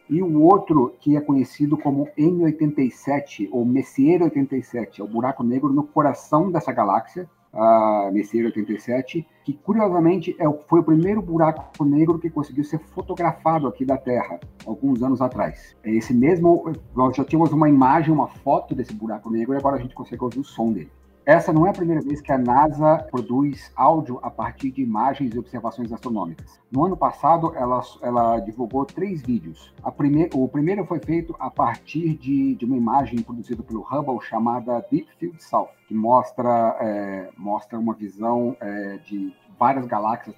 e 0.10 0.22
o 0.22 0.42
outro 0.42 0.94
que 1.00 1.16
é 1.16 1.22
conhecido 1.22 1.78
como 1.78 2.08
M87 2.18 3.50
ou 3.52 3.66
Messier 3.66 4.22
87, 4.22 5.02
é 5.02 5.04
o 5.04 5.08
buraco 5.08 5.44
negro 5.44 5.72
no 5.72 5.84
coração 5.84 6.52
dessa 6.52 6.72
galáxia, 6.72 7.30
a 7.54 8.10
Messier 8.14 8.46
87, 8.46 9.28
que 9.44 9.54
curiosamente 9.54 10.36
é, 10.40 10.46
foi 10.68 10.80
o 10.80 10.84
primeiro 10.84 11.22
buraco 11.22 11.84
negro 11.84 12.18
que 12.18 12.30
conseguiu 12.30 12.64
ser 12.64 12.80
fotografado 12.80 13.68
aqui 13.68 13.84
da 13.84 13.98
Terra, 13.98 14.40
alguns 14.66 15.04
anos 15.04 15.22
atrás. 15.22 15.76
É 15.84 15.92
esse 15.92 16.14
mesmo, 16.14 16.72
nós 16.96 17.16
já 17.16 17.26
tínhamos 17.26 17.52
uma 17.52 17.70
imagem, 17.70 18.14
uma 18.14 18.28
foto 18.28 18.74
desse 18.74 18.94
buraco 18.94 19.30
negro 19.30 19.54
e 19.54 19.58
agora 19.58 19.76
a 19.76 19.80
gente 19.80 19.94
consegue 19.94 20.24
ouvir 20.24 20.40
o 20.40 20.44
som 20.44 20.72
dele. 20.72 20.92
Essa 21.26 21.54
não 21.54 21.68
é 21.68 21.70
a 21.70 21.74
primeira 21.74 22.02
vez 22.02 22.20
que 22.20 22.32
a 22.32 22.38
NASA 22.38 22.98
produz 23.12 23.72
áudio 23.76 24.20
a 24.24 24.32
partir 24.32 24.72
de 24.72 24.82
imagens 24.82 25.36
e 25.36 25.40
observações 25.40 25.94
astronômicas. 25.94 26.60
No 26.72 26.84
ano 26.84 26.98
passado, 26.98 27.54
ela, 27.56 27.82
ela 28.02 28.40
divulgou 28.40 28.86
três 28.86 29.22
vídeos. 29.22 29.72
Primeir, 29.96 30.30
o 30.34 30.48
primeiro 30.48 30.84
foi 30.86 31.00
feito 31.00 31.36
a 31.40 31.52
partir 31.52 32.16
de, 32.16 32.56
de, 32.56 32.66
uma 32.66 32.76
imagem 32.76 33.22
produzida 33.22 33.62
pelo 33.62 33.82
Hubble 33.82 34.20
chamada 34.22 34.84
Deep 34.92 35.08
Field 35.20 35.44
South, 35.44 35.70
que 35.88 35.94
mostra, 35.94 36.76
é, 36.80 37.30
mostra 37.38 37.78
uma 37.78 37.94
visão 37.94 38.58
é, 38.60 38.98
de 39.06 39.32
várias 39.62 39.86
galáxias 39.86 40.36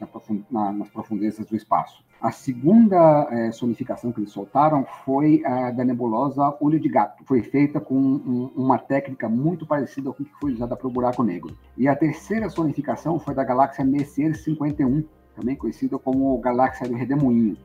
na, 0.51 0.73
nas 0.73 0.89
profundezas 0.89 1.45
do 1.45 1.55
espaço. 1.55 2.03
A 2.21 2.29
segunda 2.29 3.25
é, 3.31 3.53
sonificação 3.53 4.11
que 4.11 4.19
eles 4.19 4.31
soltaram 4.31 4.85
foi 5.05 5.41
a 5.45 5.71
da 5.71 5.85
nebulosa 5.85 6.53
Olho 6.59 6.77
de 6.77 6.89
Gato. 6.89 7.23
Foi 7.23 7.41
feita 7.41 7.79
com 7.79 7.95
um, 7.95 8.51
uma 8.53 8.77
técnica 8.77 9.29
muito 9.29 9.65
parecida 9.65 10.11
com 10.11 10.23
a 10.23 10.25
que 10.25 10.31
foi 10.41 10.51
usada 10.51 10.75
para 10.75 10.87
o 10.87 10.91
buraco 10.91 11.23
negro. 11.23 11.55
E 11.77 11.87
a 11.87 11.95
terceira 11.95 12.49
sonificação 12.49 13.17
foi 13.17 13.33
da 13.33 13.45
galáxia 13.45 13.85
Messier 13.85 14.35
51, 14.35 15.05
também 15.37 15.55
conhecida 15.55 15.97
como 15.97 16.37
galáxia 16.39 16.85
do 16.85 16.93
Redemoinho. 16.93 17.55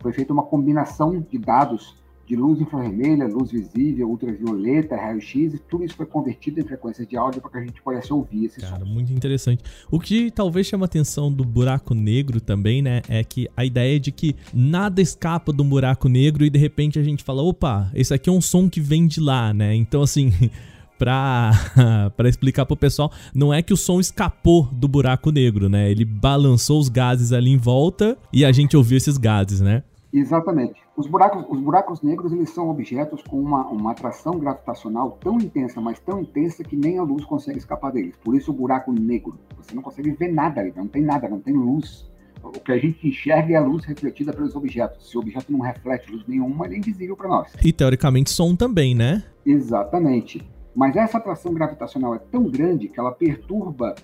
Foi 0.00 0.12
feita 0.12 0.32
uma 0.32 0.42
combinação 0.42 1.20
de 1.20 1.38
dados 1.38 1.96
de 2.26 2.36
luz 2.36 2.60
infravermelha, 2.60 3.26
luz 3.26 3.50
visível, 3.50 4.08
ultravioleta, 4.08 4.96
raio-x, 4.96 5.54
e 5.54 5.58
tudo 5.58 5.84
isso 5.84 5.94
foi 5.94 6.06
convertido 6.06 6.60
em 6.60 6.64
frequências 6.64 7.06
de 7.06 7.16
áudio 7.16 7.40
para 7.40 7.50
que 7.50 7.58
a 7.58 7.60
gente 7.60 7.82
pudesse 7.82 8.12
ouvir 8.12 8.46
esse 8.46 8.60
Cara, 8.60 8.84
muito 8.84 9.12
interessante. 9.12 9.62
O 9.90 10.00
que 10.00 10.30
talvez 10.30 10.66
chama 10.66 10.84
a 10.84 10.86
atenção 10.86 11.30
do 11.30 11.44
buraco 11.44 11.94
negro 11.94 12.40
também, 12.40 12.80
né, 12.80 13.02
é 13.08 13.22
que 13.22 13.48
a 13.56 13.64
ideia 13.64 14.00
de 14.00 14.10
que 14.10 14.34
nada 14.52 15.02
escapa 15.02 15.52
do 15.52 15.62
buraco 15.62 16.08
negro 16.08 16.44
e 16.44 16.50
de 16.50 16.58
repente 16.58 16.98
a 16.98 17.02
gente 17.02 17.22
fala, 17.22 17.42
opa, 17.42 17.90
esse 17.94 18.14
aqui 18.14 18.30
é 18.30 18.32
um 18.32 18.40
som 18.40 18.68
que 18.68 18.80
vem 18.80 19.06
de 19.06 19.20
lá, 19.20 19.52
né? 19.52 19.74
Então, 19.74 20.02
assim. 20.02 20.32
Pra, 20.96 21.50
pra 22.16 22.28
explicar 22.28 22.64
pro 22.64 22.76
pessoal, 22.76 23.10
não 23.34 23.52
é 23.52 23.60
que 23.60 23.74
o 23.74 23.76
som 23.76 23.98
escapou 23.98 24.68
do 24.70 24.86
buraco 24.86 25.32
negro, 25.32 25.68
né? 25.68 25.90
Ele 25.90 26.04
balançou 26.04 26.78
os 26.78 26.88
gases 26.88 27.32
ali 27.32 27.50
em 27.50 27.56
volta 27.56 28.16
e 28.32 28.44
a 28.44 28.52
gente 28.52 28.76
ouviu 28.76 28.96
esses 28.96 29.18
gases, 29.18 29.60
né? 29.60 29.82
Exatamente. 30.12 30.83
Os 30.96 31.08
buracos, 31.08 31.44
os 31.48 31.60
buracos 31.60 32.02
negros 32.02 32.32
eles 32.32 32.50
são 32.50 32.70
objetos 32.70 33.20
com 33.22 33.40
uma, 33.40 33.66
uma 33.66 33.90
atração 33.90 34.38
gravitacional 34.38 35.18
tão 35.20 35.38
intensa, 35.38 35.80
mas 35.80 35.98
tão 35.98 36.20
intensa 36.20 36.62
que 36.62 36.76
nem 36.76 36.98
a 36.98 37.02
luz 37.02 37.24
consegue 37.24 37.58
escapar 37.58 37.90
deles. 37.90 38.14
Por 38.22 38.36
isso 38.36 38.52
o 38.52 38.54
buraco 38.54 38.92
negro. 38.92 39.36
Você 39.56 39.74
não 39.74 39.82
consegue 39.82 40.12
ver 40.12 40.32
nada 40.32 40.60
ali, 40.60 40.72
não 40.76 40.86
tem 40.86 41.02
nada, 41.02 41.28
não 41.28 41.40
tem 41.40 41.52
luz. 41.52 42.08
O 42.44 42.60
que 42.60 42.70
a 42.70 42.78
gente 42.78 43.08
enxerga 43.08 43.54
é 43.54 43.56
a 43.56 43.60
luz 43.60 43.84
refletida 43.84 44.32
pelos 44.32 44.54
objetos. 44.54 45.10
Se 45.10 45.16
o 45.16 45.20
objeto 45.20 45.50
não 45.50 45.60
reflete 45.60 46.12
luz 46.12 46.24
nenhuma, 46.28 46.66
ele 46.66 46.76
é 46.76 46.78
invisível 46.78 47.16
para 47.16 47.28
nós. 47.28 47.52
E 47.64 47.72
teoricamente 47.72 48.30
som 48.30 48.54
também, 48.54 48.94
né? 48.94 49.24
Exatamente. 49.44 50.46
Mas 50.76 50.94
essa 50.94 51.18
atração 51.18 51.52
gravitacional 51.54 52.14
é 52.14 52.18
tão 52.18 52.44
grande 52.44 52.88
que 52.88 53.00
ela 53.00 53.10
perturba 53.10 53.94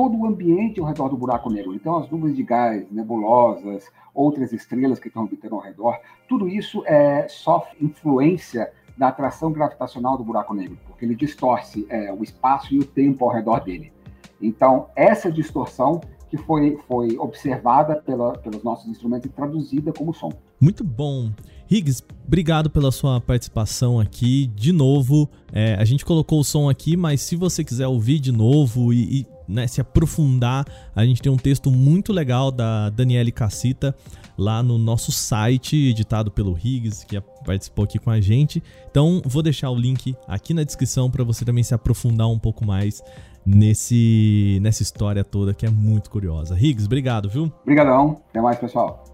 todo 0.00 0.16
o 0.16 0.24
ambiente 0.24 0.80
ao 0.80 0.86
redor 0.86 1.10
do 1.10 1.16
buraco 1.18 1.50
negro. 1.50 1.74
Então, 1.74 1.98
as 1.98 2.08
nuvens 2.08 2.34
de 2.34 2.42
gás, 2.42 2.90
nebulosas, 2.90 3.84
outras 4.14 4.50
estrelas 4.50 4.98
que 4.98 5.08
estão 5.08 5.24
orbitando 5.24 5.56
ao 5.56 5.60
redor, 5.60 5.98
tudo 6.26 6.48
isso 6.48 6.82
é, 6.86 7.28
sofre 7.28 7.76
influência 7.84 8.72
da 8.96 9.08
atração 9.08 9.52
gravitacional 9.52 10.16
do 10.16 10.24
buraco 10.24 10.54
negro, 10.54 10.78
porque 10.86 11.04
ele 11.04 11.14
distorce 11.14 11.86
é, 11.90 12.10
o 12.10 12.22
espaço 12.22 12.74
e 12.74 12.78
o 12.78 12.84
tempo 12.84 13.26
ao 13.26 13.30
redor 13.30 13.60
dele. 13.60 13.92
Então, 14.40 14.86
essa 14.96 15.30
distorção 15.30 16.00
que 16.30 16.38
foi, 16.38 16.78
foi 16.88 17.18
observada 17.18 17.96
pela, 17.96 18.38
pelos 18.38 18.62
nossos 18.62 18.88
instrumentos 18.88 19.26
e 19.26 19.28
traduzida 19.28 19.92
como 19.92 20.14
som. 20.14 20.32
Muito 20.58 20.82
bom. 20.82 21.30
Higgs, 21.70 22.02
obrigado 22.26 22.70
pela 22.70 22.90
sua 22.90 23.20
participação 23.20 24.00
aqui. 24.00 24.46
De 24.56 24.72
novo, 24.72 25.28
é, 25.52 25.74
a 25.74 25.84
gente 25.84 26.06
colocou 26.06 26.40
o 26.40 26.44
som 26.44 26.70
aqui, 26.70 26.96
mas 26.96 27.20
se 27.20 27.36
você 27.36 27.62
quiser 27.62 27.86
ouvir 27.86 28.18
de 28.18 28.32
novo 28.32 28.94
e, 28.94 29.20
e 29.20 29.26
né, 29.50 29.66
se 29.66 29.80
aprofundar, 29.80 30.64
a 30.94 31.04
gente 31.04 31.20
tem 31.20 31.30
um 31.30 31.36
texto 31.36 31.70
muito 31.70 32.12
legal 32.12 32.50
da 32.50 32.88
Daniele 32.90 33.32
Cassita 33.32 33.94
lá 34.38 34.62
no 34.62 34.78
nosso 34.78 35.12
site, 35.12 35.76
editado 35.76 36.30
pelo 36.30 36.56
Higgs, 36.56 37.04
que 37.04 37.20
participou 37.44 37.84
aqui 37.84 37.98
com 37.98 38.10
a 38.10 38.20
gente. 38.20 38.62
Então, 38.90 39.20
vou 39.24 39.42
deixar 39.42 39.70
o 39.70 39.74
link 39.74 40.16
aqui 40.26 40.54
na 40.54 40.64
descrição 40.64 41.10
para 41.10 41.22
você 41.24 41.44
também 41.44 41.62
se 41.62 41.74
aprofundar 41.74 42.28
um 42.28 42.38
pouco 42.38 42.64
mais 42.64 43.02
nesse 43.44 44.58
nessa 44.62 44.82
história 44.82 45.24
toda 45.24 45.54
que 45.54 45.66
é 45.66 45.70
muito 45.70 46.10
curiosa. 46.10 46.56
Higgs, 46.58 46.86
obrigado, 46.86 47.28
viu? 47.28 47.52
Obrigadão. 47.62 48.20
Até 48.30 48.40
mais, 48.40 48.58
pessoal. 48.58 49.04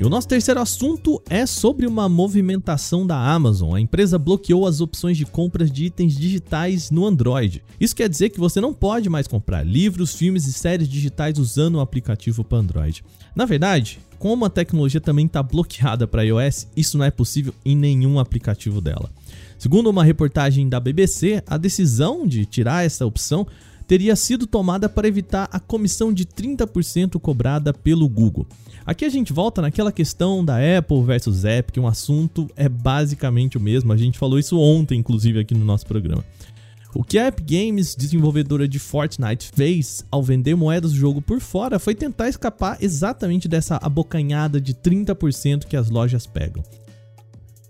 E 0.00 0.04
o 0.04 0.08
nosso 0.08 0.28
terceiro 0.28 0.60
assunto 0.60 1.20
é 1.28 1.44
sobre 1.44 1.84
uma 1.84 2.08
movimentação 2.08 3.04
da 3.04 3.16
Amazon. 3.16 3.74
A 3.74 3.80
empresa 3.80 4.16
bloqueou 4.16 4.64
as 4.64 4.80
opções 4.80 5.16
de 5.16 5.26
compras 5.26 5.72
de 5.72 5.86
itens 5.86 6.16
digitais 6.16 6.88
no 6.88 7.04
Android. 7.04 7.64
Isso 7.80 7.96
quer 7.96 8.08
dizer 8.08 8.28
que 8.28 8.38
você 8.38 8.60
não 8.60 8.72
pode 8.72 9.10
mais 9.10 9.26
comprar 9.26 9.66
livros, 9.66 10.14
filmes 10.14 10.46
e 10.46 10.52
séries 10.52 10.88
digitais 10.88 11.36
usando 11.36 11.74
o 11.74 11.80
aplicativo 11.80 12.44
para 12.44 12.58
Android. 12.58 13.04
Na 13.34 13.44
verdade, 13.44 13.98
como 14.20 14.44
a 14.44 14.50
tecnologia 14.50 15.00
também 15.00 15.26
está 15.26 15.42
bloqueada 15.42 16.06
para 16.06 16.22
iOS, 16.22 16.68
isso 16.76 16.96
não 16.96 17.04
é 17.04 17.10
possível 17.10 17.52
em 17.64 17.76
nenhum 17.76 18.20
aplicativo 18.20 18.80
dela. 18.80 19.10
Segundo 19.58 19.90
uma 19.90 20.04
reportagem 20.04 20.68
da 20.68 20.78
BBC, 20.78 21.42
a 21.44 21.56
decisão 21.56 22.24
de 22.24 22.46
tirar 22.46 22.86
essa 22.86 23.04
opção 23.04 23.44
teria 23.88 24.14
sido 24.14 24.46
tomada 24.46 24.86
para 24.86 25.08
evitar 25.08 25.48
a 25.50 25.58
comissão 25.58 26.12
de 26.12 26.26
30% 26.26 27.18
cobrada 27.18 27.72
pelo 27.72 28.06
Google. 28.06 28.46
Aqui 28.84 29.04
a 29.04 29.08
gente 29.08 29.32
volta 29.32 29.62
naquela 29.62 29.90
questão 29.90 30.44
da 30.44 30.56
Apple 30.78 31.02
versus 31.02 31.44
Epic, 31.44 31.78
um 31.78 31.86
assunto 31.86 32.48
é 32.54 32.68
basicamente 32.68 33.56
o 33.56 33.60
mesmo. 33.60 33.90
A 33.90 33.96
gente 33.96 34.18
falou 34.18 34.38
isso 34.38 34.58
ontem, 34.58 34.98
inclusive, 34.98 35.40
aqui 35.40 35.54
no 35.54 35.64
nosso 35.64 35.86
programa. 35.86 36.22
O 36.94 37.02
que 37.02 37.18
a 37.18 37.28
Epic 37.28 37.46
Games, 37.46 37.94
desenvolvedora 37.94 38.68
de 38.68 38.78
Fortnite, 38.78 39.50
fez 39.54 40.04
ao 40.10 40.22
vender 40.22 40.54
moedas 40.54 40.92
do 40.92 40.98
jogo 40.98 41.22
por 41.22 41.40
fora 41.40 41.78
foi 41.78 41.94
tentar 41.94 42.28
escapar 42.28 42.76
exatamente 42.80 43.48
dessa 43.48 43.78
abocanhada 43.82 44.60
de 44.60 44.74
30% 44.74 45.64
que 45.64 45.76
as 45.76 45.88
lojas 45.88 46.26
pegam. 46.26 46.62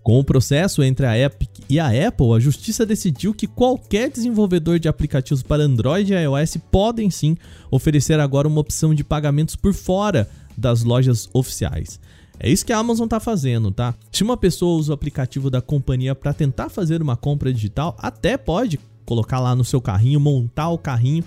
Com 0.03 0.19
o 0.19 0.25
processo 0.25 0.83
entre 0.83 1.07
a 1.07 1.17
Epic 1.17 1.58
e 1.69 1.79
a 1.79 2.09
Apple, 2.09 2.33
a 2.35 2.41
justiça 2.41 2.87
decidiu 2.87 3.35
que 3.35 3.47
qualquer 3.47 4.11
desenvolvedor 4.11 4.79
de 4.79 4.89
aplicativos 4.89 5.43
para 5.43 5.63
Android 5.63 6.13
e 6.13 6.17
iOS 6.17 6.57
podem 6.71 7.11
sim 7.11 7.37
oferecer 7.71 8.19
agora 8.19 8.49
uma 8.49 8.61
opção 8.61 8.95
de 8.95 9.05
pagamentos 9.05 9.55
por 9.55 9.75
fora 9.75 10.29
das 10.57 10.83
lojas 10.83 11.29
oficiais. 11.33 12.01
É 12.41 12.49
isso 12.49 12.65
que 12.65 12.73
a 12.73 12.79
Amazon 12.79 13.05
está 13.05 13.21
fazendo, 13.21 13.71
tá? 13.71 13.95
Se 14.11 14.23
uma 14.23 14.37
pessoa 14.37 14.79
usa 14.79 14.93
o 14.93 14.95
aplicativo 14.95 15.51
da 15.51 15.61
companhia 15.61 16.15
para 16.15 16.33
tentar 16.33 16.69
fazer 16.71 17.03
uma 17.03 17.17
compra 17.17 17.53
digital, 17.53 17.97
até 17.99 18.37
pode 18.37 18.79
colocar 19.05 19.41
lá 19.41 19.55
no 19.55 19.65
seu 19.65 19.81
carrinho, 19.81 20.21
montar 20.21 20.71
o 20.71 20.79
carrinho 20.79 21.25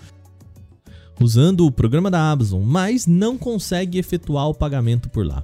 usando 1.19 1.67
o 1.67 1.71
programa 1.71 2.09
da 2.09 2.31
Amazon, 2.31 2.63
mas 2.63 3.05
não 3.05 3.37
consegue 3.37 3.99
efetuar 3.99 4.47
o 4.47 4.55
pagamento 4.55 5.09
por 5.09 5.25
lá. 5.25 5.43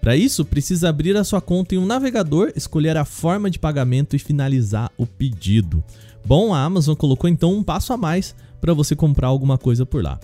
Para 0.00 0.16
isso, 0.16 0.44
precisa 0.44 0.88
abrir 0.88 1.16
a 1.16 1.24
sua 1.24 1.40
conta 1.40 1.74
em 1.74 1.78
um 1.78 1.86
navegador, 1.86 2.52
escolher 2.54 2.96
a 2.96 3.04
forma 3.04 3.50
de 3.50 3.58
pagamento 3.58 4.14
e 4.14 4.18
finalizar 4.18 4.90
o 4.96 5.06
pedido. 5.06 5.82
Bom, 6.24 6.54
a 6.54 6.62
Amazon 6.62 6.94
colocou 6.94 7.28
então 7.28 7.54
um 7.54 7.62
passo 7.62 7.92
a 7.92 7.96
mais 7.96 8.34
para 8.60 8.74
você 8.74 8.94
comprar 8.96 9.28
alguma 9.28 9.58
coisa 9.58 9.84
por 9.84 10.02
lá. 10.02 10.18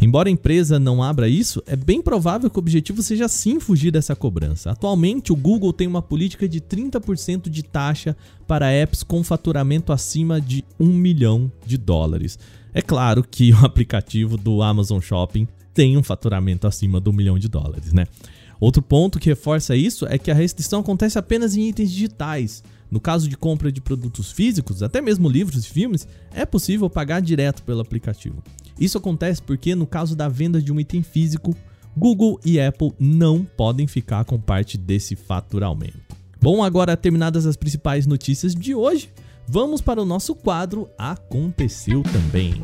Embora 0.00 0.28
a 0.28 0.32
empresa 0.32 0.78
não 0.78 1.02
abra 1.02 1.28
isso, 1.28 1.62
é 1.66 1.74
bem 1.74 2.02
provável 2.02 2.50
que 2.50 2.58
o 2.58 2.60
objetivo 2.60 3.02
seja 3.02 3.28
sim 3.28 3.58
fugir 3.58 3.90
dessa 3.90 4.14
cobrança. 4.14 4.70
Atualmente, 4.70 5.32
o 5.32 5.36
Google 5.36 5.72
tem 5.72 5.86
uma 5.86 6.02
política 6.02 6.46
de 6.46 6.60
30% 6.60 7.48
de 7.48 7.62
taxa 7.62 8.14
para 8.46 8.70
apps 8.70 9.02
com 9.02 9.24
faturamento 9.24 9.92
acima 9.92 10.40
de 10.40 10.62
1 10.78 10.86
milhão 10.86 11.50
de 11.64 11.78
dólares. 11.78 12.38
É 12.74 12.82
claro 12.82 13.24
que 13.24 13.52
o 13.52 13.64
aplicativo 13.64 14.36
do 14.36 14.62
Amazon 14.62 15.00
Shopping 15.00 15.48
tem 15.72 15.96
um 15.96 16.02
faturamento 16.02 16.66
acima 16.66 17.00
do 17.00 17.10
1 17.10 17.12
milhão 17.14 17.38
de 17.38 17.48
dólares, 17.48 17.92
né? 17.92 18.06
Outro 18.60 18.82
ponto 18.82 19.18
que 19.18 19.28
reforça 19.28 19.76
isso 19.76 20.06
é 20.06 20.18
que 20.18 20.30
a 20.30 20.34
restrição 20.34 20.80
acontece 20.80 21.18
apenas 21.18 21.56
em 21.56 21.68
itens 21.68 21.90
digitais. 21.90 22.62
No 22.90 23.00
caso 23.00 23.28
de 23.28 23.36
compra 23.36 23.70
de 23.70 23.80
produtos 23.80 24.30
físicos, 24.30 24.82
até 24.82 25.00
mesmo 25.00 25.28
livros 25.28 25.64
e 25.64 25.68
filmes, 25.68 26.06
é 26.32 26.46
possível 26.46 26.88
pagar 26.88 27.20
direto 27.20 27.62
pelo 27.62 27.80
aplicativo. 27.80 28.42
Isso 28.78 28.98
acontece 28.98 29.42
porque, 29.42 29.74
no 29.74 29.86
caso 29.86 30.14
da 30.14 30.28
venda 30.28 30.60
de 30.62 30.72
um 30.72 30.78
item 30.78 31.02
físico, 31.02 31.54
Google 31.96 32.38
e 32.44 32.60
Apple 32.60 32.92
não 32.98 33.44
podem 33.44 33.86
ficar 33.86 34.24
com 34.24 34.38
parte 34.38 34.76
desse 34.76 35.16
faturamento. 35.16 35.98
Bom, 36.40 36.62
agora 36.62 36.96
terminadas 36.96 37.46
as 37.46 37.56
principais 37.56 38.06
notícias 38.06 38.54
de 38.54 38.74
hoje, 38.74 39.10
vamos 39.48 39.80
para 39.80 40.00
o 40.00 40.04
nosso 40.04 40.34
quadro 40.34 40.88
Aconteceu 40.98 42.02
Também. 42.02 42.62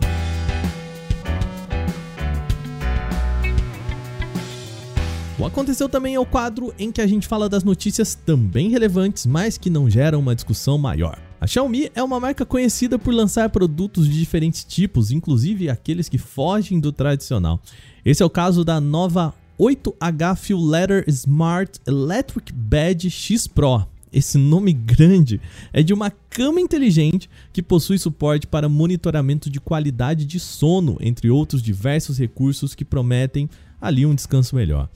O 5.39 5.47
Aconteceu 5.47 5.89
também 5.89 6.15
é 6.15 6.21
o 6.21 6.27
quadro 6.27 6.75
em 6.79 6.93
que 6.93 7.01
a 7.01 7.07
gente 7.07 7.27
fala 7.27 7.49
das 7.49 7.65
notícias 7.65 8.15
também 8.15 8.69
relevantes, 8.69 9.25
mas 9.25 9.57
que 9.57 9.71
não 9.71 9.89
geram 9.89 10.21
uma 10.21 10.35
discussão 10.35 10.77
maior. 10.77 11.19
A 11.41 11.47
Xiaomi 11.47 11.91
é 11.95 12.03
uma 12.03 12.21
marca 12.21 12.45
conhecida 12.45 12.99
por 12.99 13.15
lançar 13.15 13.49
produtos 13.49 14.07
de 14.07 14.19
diferentes 14.19 14.63
tipos, 14.63 15.11
inclusive 15.11 15.71
aqueles 15.71 16.09
que 16.09 16.19
fogem 16.19 16.79
do 16.79 16.93
tradicional. 16.93 17.61
Esse 18.05 18.23
é 18.23 18.27
o 18.27 18.31
caso 18.31 18.63
da 18.63 18.79
nova 18.79 19.35
8H 19.59 20.37
Fuel 20.37 20.61
Letter 20.61 21.05
Smart 21.09 21.81
Electric 21.87 22.53
Bed 22.53 23.11
X 23.11 23.47
Pro. 23.47 23.87
Esse 24.13 24.37
nome 24.37 24.75
grande 24.75 25.41
é 25.73 25.83
de 25.83 25.95
uma 25.95 26.11
cama 26.11 26.61
inteligente 26.61 27.31
que 27.55 27.63
possui 27.63 27.99
suporte 27.99 28.47
para 28.47 28.69
monitoramento 28.69 29.49
de 29.49 29.59
qualidade 29.59 30.27
de 30.27 30.39
sono, 30.39 30.99
entre 31.01 31.31
outros 31.31 31.63
diversos 31.63 32.19
recursos 32.19 32.75
que 32.75 32.85
prometem 32.85 33.49
ali 33.81 34.05
um 34.05 34.15
descanso 34.15 34.55
melhor. 34.55 34.91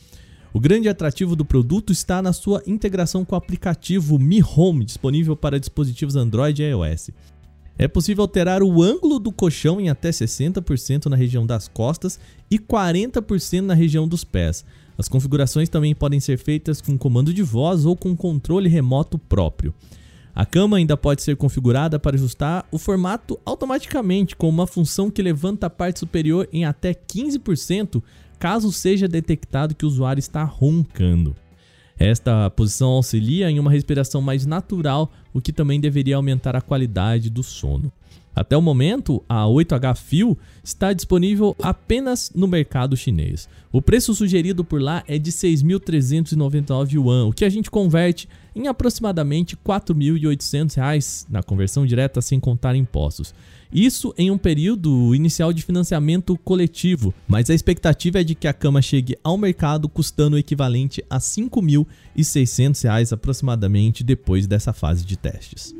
O 0.52 0.60
grande 0.60 0.88
atrativo 0.88 1.36
do 1.36 1.44
produto 1.44 1.92
está 1.92 2.22
na 2.22 2.32
sua 2.32 2.62
integração 2.66 3.24
com 3.24 3.34
o 3.34 3.38
aplicativo 3.38 4.18
Mi 4.18 4.42
Home, 4.42 4.84
disponível 4.84 5.36
para 5.36 5.60
dispositivos 5.60 6.16
Android 6.16 6.62
e 6.62 6.70
iOS. 6.70 7.10
É 7.78 7.86
possível 7.86 8.22
alterar 8.22 8.62
o 8.62 8.82
ângulo 8.82 9.18
do 9.18 9.30
colchão 9.30 9.78
em 9.78 9.90
até 9.90 10.08
60% 10.08 11.06
na 11.06 11.16
região 11.16 11.44
das 11.44 11.68
costas 11.68 12.18
e 12.50 12.58
40% 12.58 13.60
na 13.60 13.74
região 13.74 14.08
dos 14.08 14.24
pés. 14.24 14.64
As 14.96 15.08
configurações 15.08 15.68
também 15.68 15.94
podem 15.94 16.20
ser 16.20 16.38
feitas 16.38 16.80
com 16.80 16.96
comando 16.96 17.34
de 17.34 17.42
voz 17.42 17.84
ou 17.84 17.94
com 17.94 18.16
controle 18.16 18.68
remoto 18.68 19.18
próprio. 19.18 19.74
A 20.34 20.44
cama 20.44 20.78
ainda 20.78 20.96
pode 20.96 21.22
ser 21.22 21.36
configurada 21.36 21.98
para 21.98 22.16
ajustar 22.16 22.66
o 22.70 22.78
formato 22.78 23.38
automaticamente, 23.44 24.36
com 24.36 24.48
uma 24.48 24.66
função 24.66 25.10
que 25.10 25.22
levanta 25.22 25.66
a 25.66 25.70
parte 25.70 25.98
superior 25.98 26.48
em 26.52 26.64
até 26.64 26.94
15%, 26.94 28.02
caso 28.38 28.72
seja 28.72 29.08
detectado 29.08 29.74
que 29.74 29.84
o 29.84 29.88
usuário 29.88 30.20
está 30.20 30.44
roncando. 30.44 31.34
Esta 31.98 32.50
posição 32.50 32.90
auxilia 32.90 33.50
em 33.50 33.58
uma 33.58 33.70
respiração 33.70 34.20
mais 34.20 34.44
natural, 34.44 35.10
o 35.32 35.40
que 35.40 35.52
também 35.52 35.80
deveria 35.80 36.16
aumentar 36.16 36.54
a 36.54 36.60
qualidade 36.60 37.30
do 37.30 37.42
sono. 37.42 37.90
Até 38.34 38.54
o 38.54 38.60
momento, 38.60 39.24
a 39.26 39.44
8H 39.44 39.96
Fio 39.96 40.36
está 40.62 40.92
disponível 40.92 41.56
apenas 41.62 42.30
no 42.34 42.46
mercado 42.46 42.94
chinês. 42.94 43.48
O 43.72 43.80
preço 43.80 44.14
sugerido 44.14 44.62
por 44.62 44.78
lá 44.78 45.02
é 45.08 45.18
de 45.18 45.32
6.399 45.32 46.92
yuan, 46.92 47.24
o 47.28 47.32
que 47.32 47.46
a 47.46 47.48
gente 47.48 47.70
converte 47.70 48.28
em 48.54 48.68
aproximadamente 48.68 49.54
R$ 49.54 49.60
4.800 49.64 51.26
na 51.30 51.42
conversão 51.42 51.86
direta 51.86 52.20
sem 52.20 52.38
contar 52.38 52.76
impostos. 52.76 53.34
Isso 53.72 54.14
em 54.16 54.30
um 54.30 54.38
período 54.38 55.14
inicial 55.14 55.52
de 55.52 55.62
financiamento 55.62 56.36
coletivo, 56.38 57.12
mas 57.26 57.50
a 57.50 57.54
expectativa 57.54 58.20
é 58.20 58.24
de 58.24 58.34
que 58.34 58.48
a 58.48 58.52
cama 58.52 58.80
chegue 58.80 59.16
ao 59.22 59.36
mercado 59.36 59.88
custando 59.88 60.36
o 60.36 60.38
equivalente 60.38 61.04
a 61.10 61.16
R$ 61.16 61.20
5.600 61.20 63.12
aproximadamente 63.12 64.04
depois 64.04 64.46
dessa 64.46 64.72
fase 64.72 65.04
de 65.04 65.16
testes. 65.16 65.74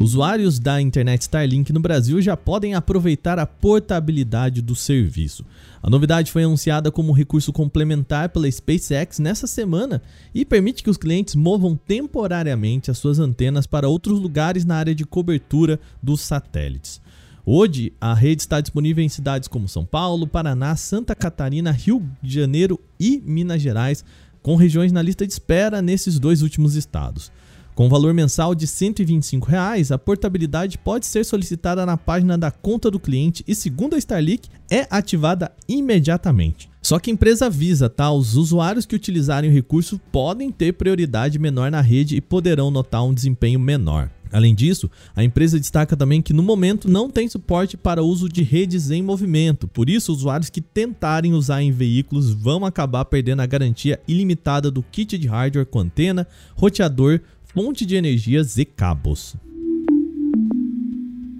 Usuários 0.00 0.58
da 0.58 0.80
internet 0.80 1.22
Starlink 1.22 1.72
no 1.72 1.78
Brasil 1.78 2.20
já 2.20 2.36
podem 2.36 2.74
aproveitar 2.74 3.38
a 3.38 3.46
portabilidade 3.46 4.60
do 4.60 4.74
serviço. 4.74 5.46
A 5.82 5.88
novidade 5.88 6.32
foi 6.32 6.42
anunciada 6.42 6.90
como 6.90 7.12
recurso 7.12 7.52
complementar 7.52 8.30
pela 8.30 8.50
SpaceX 8.50 9.20
nessa 9.20 9.46
semana 9.46 10.02
e 10.34 10.44
permite 10.44 10.82
que 10.82 10.90
os 10.90 10.96
clientes 10.96 11.36
movam 11.36 11.76
temporariamente 11.76 12.90
as 12.90 12.98
suas 12.98 13.18
antenas 13.20 13.66
para 13.66 13.88
outros 13.88 14.18
lugares 14.18 14.64
na 14.64 14.76
área 14.76 14.94
de 14.94 15.04
cobertura 15.04 15.78
dos 16.02 16.20
satélites. 16.22 17.00
Hoje, 17.46 17.92
a 18.00 18.14
rede 18.14 18.42
está 18.42 18.60
disponível 18.60 19.04
em 19.04 19.08
cidades 19.08 19.48
como 19.48 19.68
São 19.68 19.84
Paulo, 19.84 20.26
Paraná, 20.26 20.74
Santa 20.76 21.14
Catarina, 21.14 21.70
Rio 21.70 22.02
de 22.22 22.34
Janeiro 22.34 22.80
e 22.98 23.22
Minas 23.24 23.62
Gerais, 23.62 24.04
com 24.42 24.56
regiões 24.56 24.92
na 24.92 25.02
lista 25.02 25.26
de 25.26 25.32
espera 25.32 25.80
nesses 25.80 26.18
dois 26.18 26.42
últimos 26.42 26.74
estados. 26.74 27.30
Com 27.74 27.88
valor 27.88 28.14
mensal 28.14 28.54
de 28.54 28.68
125 28.68 29.48
reais, 29.48 29.90
a 29.90 29.98
portabilidade 29.98 30.78
pode 30.78 31.06
ser 31.06 31.24
solicitada 31.24 31.84
na 31.84 31.96
página 31.96 32.38
da 32.38 32.48
conta 32.48 32.88
do 32.88 33.00
cliente 33.00 33.42
e, 33.48 33.54
segundo 33.54 33.94
a 33.94 33.98
Starlink, 33.98 34.48
é 34.70 34.86
ativada 34.88 35.50
imediatamente. 35.68 36.70
Só 36.80 37.00
que 37.00 37.10
a 37.10 37.12
empresa 37.12 37.46
avisa, 37.46 37.88
tá? 37.88 38.12
Os 38.12 38.36
usuários 38.36 38.86
que 38.86 38.94
utilizarem 38.94 39.50
o 39.50 39.52
recurso 39.52 40.00
podem 40.12 40.52
ter 40.52 40.74
prioridade 40.74 41.36
menor 41.36 41.68
na 41.68 41.80
rede 41.80 42.14
e 42.14 42.20
poderão 42.20 42.70
notar 42.70 43.04
um 43.04 43.12
desempenho 43.12 43.58
menor. 43.58 44.08
Além 44.34 44.52
disso, 44.52 44.90
a 45.14 45.22
empresa 45.22 45.60
destaca 45.60 45.96
também 45.96 46.20
que 46.20 46.32
no 46.32 46.42
momento 46.42 46.90
não 46.90 47.08
tem 47.08 47.28
suporte 47.28 47.76
para 47.76 48.02
uso 48.02 48.28
de 48.28 48.42
redes 48.42 48.90
em 48.90 49.00
movimento, 49.00 49.68
por 49.68 49.88
isso 49.88 50.12
usuários 50.12 50.50
que 50.50 50.60
tentarem 50.60 51.34
usar 51.34 51.62
em 51.62 51.70
veículos 51.70 52.32
vão 52.32 52.66
acabar 52.66 53.04
perdendo 53.04 53.42
a 53.42 53.46
garantia 53.46 54.00
ilimitada 54.08 54.72
do 54.72 54.82
kit 54.82 55.16
de 55.16 55.28
hardware 55.28 55.66
com 55.66 55.78
antena, 55.78 56.26
roteador, 56.56 57.20
fonte 57.54 57.86
de 57.86 57.94
energias 57.94 58.58
e 58.58 58.64
cabos. 58.64 59.36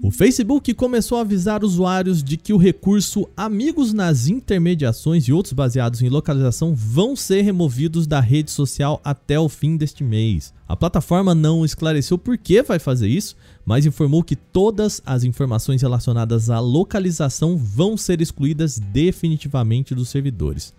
O 0.01 0.09
Facebook 0.09 0.73
começou 0.73 1.17
a 1.17 1.21
avisar 1.21 1.61
usuários 1.61 2.23
de 2.23 2.37
que 2.37 2.53
o 2.53 2.57
recurso 2.57 3.27
Amigos 3.35 3.91
nas 3.91 4.29
intermediações 4.29 5.27
e 5.27 5.33
outros 5.33 5.51
baseados 5.51 6.01
em 6.01 6.07
localização 6.07 6.73
vão 6.73 7.17
ser 7.17 7.41
removidos 7.41 8.07
da 8.07 8.21
rede 8.21 8.49
social 8.49 9.01
até 9.03 9.37
o 9.37 9.49
fim 9.49 9.75
deste 9.75 10.05
mês. 10.05 10.53
A 10.69 10.75
plataforma 10.77 11.35
não 11.35 11.65
esclareceu 11.65 12.17
por 12.17 12.37
que 12.37 12.63
vai 12.63 12.79
fazer 12.79 13.09
isso, 13.09 13.35
mas 13.65 13.85
informou 13.85 14.23
que 14.23 14.37
todas 14.37 15.01
as 15.05 15.25
informações 15.25 15.81
relacionadas 15.81 16.49
à 16.49 16.61
localização 16.61 17.57
vão 17.57 17.97
ser 17.97 18.21
excluídas 18.21 18.79
definitivamente 18.79 19.93
dos 19.93 20.07
servidores. 20.07 20.73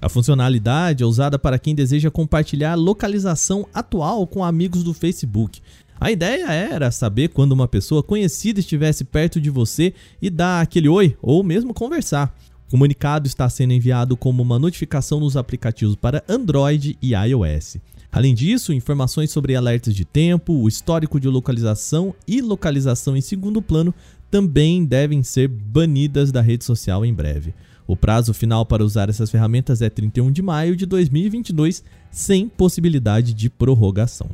A 0.00 0.08
funcionalidade 0.08 1.02
é 1.02 1.06
usada 1.06 1.38
para 1.38 1.58
quem 1.58 1.74
deseja 1.74 2.10
compartilhar 2.10 2.72
a 2.72 2.76
localização 2.76 3.66
atual 3.74 4.26
com 4.26 4.44
amigos 4.44 4.84
do 4.84 4.94
Facebook. 4.94 5.60
A 6.00 6.12
ideia 6.12 6.52
era 6.52 6.92
saber 6.92 7.28
quando 7.30 7.50
uma 7.50 7.66
pessoa 7.66 8.02
conhecida 8.02 8.60
estivesse 8.60 9.02
perto 9.02 9.40
de 9.40 9.50
você 9.50 9.92
e 10.22 10.30
dar 10.30 10.60
aquele 10.60 10.88
oi 10.88 11.16
ou 11.20 11.42
mesmo 11.42 11.74
conversar. 11.74 12.32
O 12.68 12.70
comunicado 12.70 13.26
está 13.26 13.48
sendo 13.48 13.72
enviado 13.72 14.16
como 14.16 14.40
uma 14.40 14.58
notificação 14.58 15.18
nos 15.18 15.36
aplicativos 15.36 15.96
para 15.96 16.22
Android 16.28 16.96
e 17.02 17.14
iOS. 17.14 17.78
Além 18.12 18.34
disso, 18.34 18.72
informações 18.72 19.32
sobre 19.32 19.56
alertas 19.56 19.94
de 19.94 20.04
tempo, 20.04 20.52
o 20.52 20.68
histórico 20.68 21.18
de 21.18 21.26
localização 21.26 22.14
e 22.26 22.40
localização 22.40 23.16
em 23.16 23.20
segundo 23.20 23.60
plano 23.60 23.92
também 24.30 24.84
devem 24.84 25.24
ser 25.24 25.48
banidas 25.48 26.30
da 26.30 26.40
rede 26.40 26.64
social 26.64 27.04
em 27.04 27.12
breve. 27.12 27.52
O 27.88 27.96
prazo 27.96 28.34
final 28.34 28.66
para 28.66 28.84
usar 28.84 29.08
essas 29.08 29.30
ferramentas 29.30 29.80
é 29.80 29.88
31 29.88 30.30
de 30.30 30.42
maio 30.42 30.76
de 30.76 30.84
2022, 30.84 31.82
sem 32.10 32.46
possibilidade 32.46 33.32
de 33.32 33.48
prorrogação. 33.48 34.28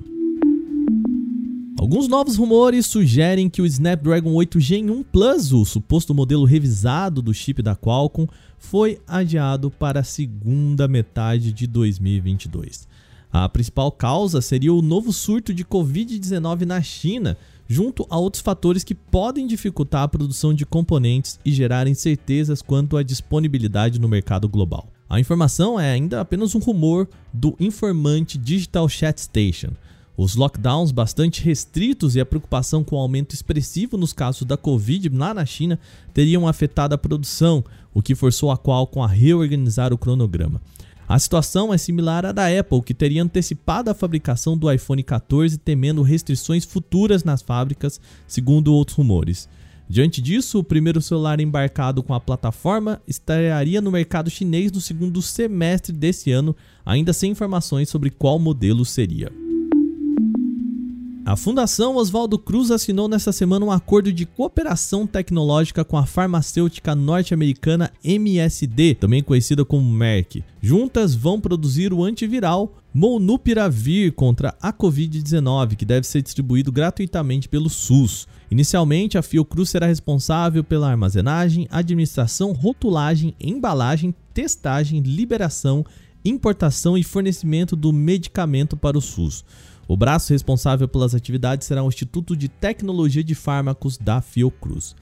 Alguns 1.79 2.09
novos 2.09 2.35
rumores 2.35 2.85
sugerem 2.85 3.49
que 3.49 3.63
o 3.63 3.67
Snapdragon 3.67 4.33
8 4.33 4.59
Gen 4.59 4.91
1 4.91 5.05
Plus, 5.05 5.53
o 5.53 5.65
suposto 5.65 6.13
modelo 6.13 6.45
revisado 6.45 7.23
do 7.23 7.33
chip 7.33 7.63
da 7.63 7.77
Qualcomm, 7.77 8.27
foi 8.59 8.99
adiado 9.07 9.71
para 9.71 10.01
a 10.01 10.05
segunda 10.05 10.89
metade 10.89 11.53
de 11.53 11.69
2022. 11.69 12.89
A 13.31 13.49
principal 13.49 13.93
causa 13.93 14.41
seria 14.41 14.75
o 14.75 14.83
novo 14.83 15.13
surto 15.13 15.55
de 15.55 15.65
Covid-19 15.65 16.63
na 16.63 16.83
China, 16.83 17.37
junto 17.69 18.07
a 18.11 18.19
outros 18.19 18.43
fatores 18.43 18.85
que 18.85 18.95
podem 18.95 19.47
dificultar 19.47 20.03
a 20.03 20.09
produção 20.09 20.53
de 20.53 20.67
componentes 20.67 21.39
e 21.45 21.53
gerar 21.53 21.87
incertezas 21.87 22.63
quanto 22.63 22.97
à 22.97 23.03
disponibilidade 23.03 23.99
no 23.99 24.09
mercado 24.09 24.49
global. 24.49 24.89
A 25.09 25.21
informação 25.21 25.79
é 25.79 25.93
ainda 25.93 26.21
apenas 26.21 26.55
um 26.55 26.59
rumor 26.59 27.09
do 27.33 27.55
informante 27.61 28.39
Digital 28.39 28.89
Chat 28.89 29.21
Station. 29.21 29.71
Os 30.17 30.37
lockdowns 30.37 30.93
bastante 30.93 31.43
restritos 31.43 32.15
e 32.15 32.21
a 32.21 32.27
preocupação 32.27 32.85
com 32.85 32.97
o 32.97 33.01
aumento 33.01 33.35
expressivo 33.35 33.97
nos 33.97 34.13
casos 34.13 34.47
da 34.47 34.57
Covid 34.57 35.09
lá 35.09 35.35
na 35.35 35.45
China 35.45 35.79
teriam 36.13 36.47
afetado 36.47 36.95
a 36.95 36.99
produção, 36.99 37.65
o 37.93 38.01
que 38.01 38.15
forçou 38.15 38.51
a 38.51 38.57
Qualcomm 38.57 39.03
a 39.03 39.09
reorganizar 39.09 39.93
o 39.93 39.99
cronograma. 39.99 40.61
A 41.07 41.19
situação 41.19 41.73
é 41.73 41.77
similar 41.77 42.25
à 42.25 42.33
da 42.33 42.47
Apple, 42.47 42.81
que 42.83 42.95
teria 42.95 43.23
antecipado 43.23 43.91
a 43.91 43.95
fabricação 43.95 44.57
do 44.57 44.73
iPhone 44.73 45.03
14 45.03 45.59
temendo 45.59 46.03
restrições 46.03 46.65
futuras 46.65 47.23
nas 47.23 47.43
fábricas, 47.43 48.01
segundo 48.27 48.73
outros 48.73 48.97
rumores. 48.97 49.49
Diante 49.87 50.23
disso, 50.23 50.59
o 50.59 50.65
primeiro 50.65 51.03
celular 51.03 51.41
embarcado 51.41 52.03
com 52.03 52.15
a 52.15 52.21
plataforma 52.21 53.03
estrearia 53.07 53.83
no 53.83 53.93
mercado 53.93 54.31
chinês 54.31 54.73
no 54.73 54.81
segundo 54.81 55.21
semestre 55.21 55.93
desse 55.93 56.33
ano, 56.33 56.57
ainda 56.87 57.13
sem 57.13 57.33
informações 57.33 57.91
sobre 57.91 58.09
qual 58.09 58.39
modelo 58.39 58.85
seria. 58.85 59.44
A 61.27 61.37
Fundação 61.37 61.97
Oswaldo 61.97 62.39
Cruz 62.39 62.71
assinou 62.71 63.09
nesta 63.09 63.33
semana 63.33 63.65
um 63.65 63.71
acordo 63.71 64.13
de 64.13 64.27
cooperação 64.27 65.07
tecnológica 65.07 65.83
com 65.83 65.97
a 65.97 66.05
farmacêutica 66.05 66.95
norte-americana 66.95 67.91
MSD, 68.05 68.97
também 68.97 69.23
conhecida 69.23 69.65
como 69.65 69.91
Merck. 69.91 70.45
Juntas 70.61 71.15
vão 71.15 71.41
produzir 71.41 71.95
o 71.95 72.05
antiviral 72.05 72.77
Molnupiravir 72.93 74.13
contra 74.13 74.55
a 74.61 74.71
Covid-19, 74.71 75.77
que 75.77 75.87
deve 75.87 76.07
ser 76.07 76.21
distribuído 76.21 76.71
gratuitamente 76.71 77.49
pelo 77.49 77.71
SUS. 77.71 78.29
Inicialmente, 78.51 79.17
a 79.17 79.23
Fiocruz 79.23 79.71
será 79.71 79.87
responsável 79.87 80.63
pela 80.63 80.91
armazenagem, 80.91 81.67
administração, 81.71 82.53
rotulagem, 82.53 83.35
embalagem, 83.41 84.15
testagem, 84.35 85.01
liberação, 85.01 85.87
importação 86.23 86.99
e 86.99 87.03
fornecimento 87.03 87.75
do 87.75 87.93
medicamento 87.95 88.77
para 88.77 88.99
o 88.99 89.01
SUS. 89.01 89.43
O 89.87 89.97
braço 89.97 90.33
responsável 90.33 90.89
pelas 90.89 91.15
atividades 91.15 91.67
será 91.67 91.83
o 91.83 91.89
Instituto 91.89 92.37
de 92.37 92.49
Tecnologia 92.49 93.23
de 93.23 93.35
Fármacos 93.35 93.99
da 93.99 94.21
Fiocruz. 94.21 94.97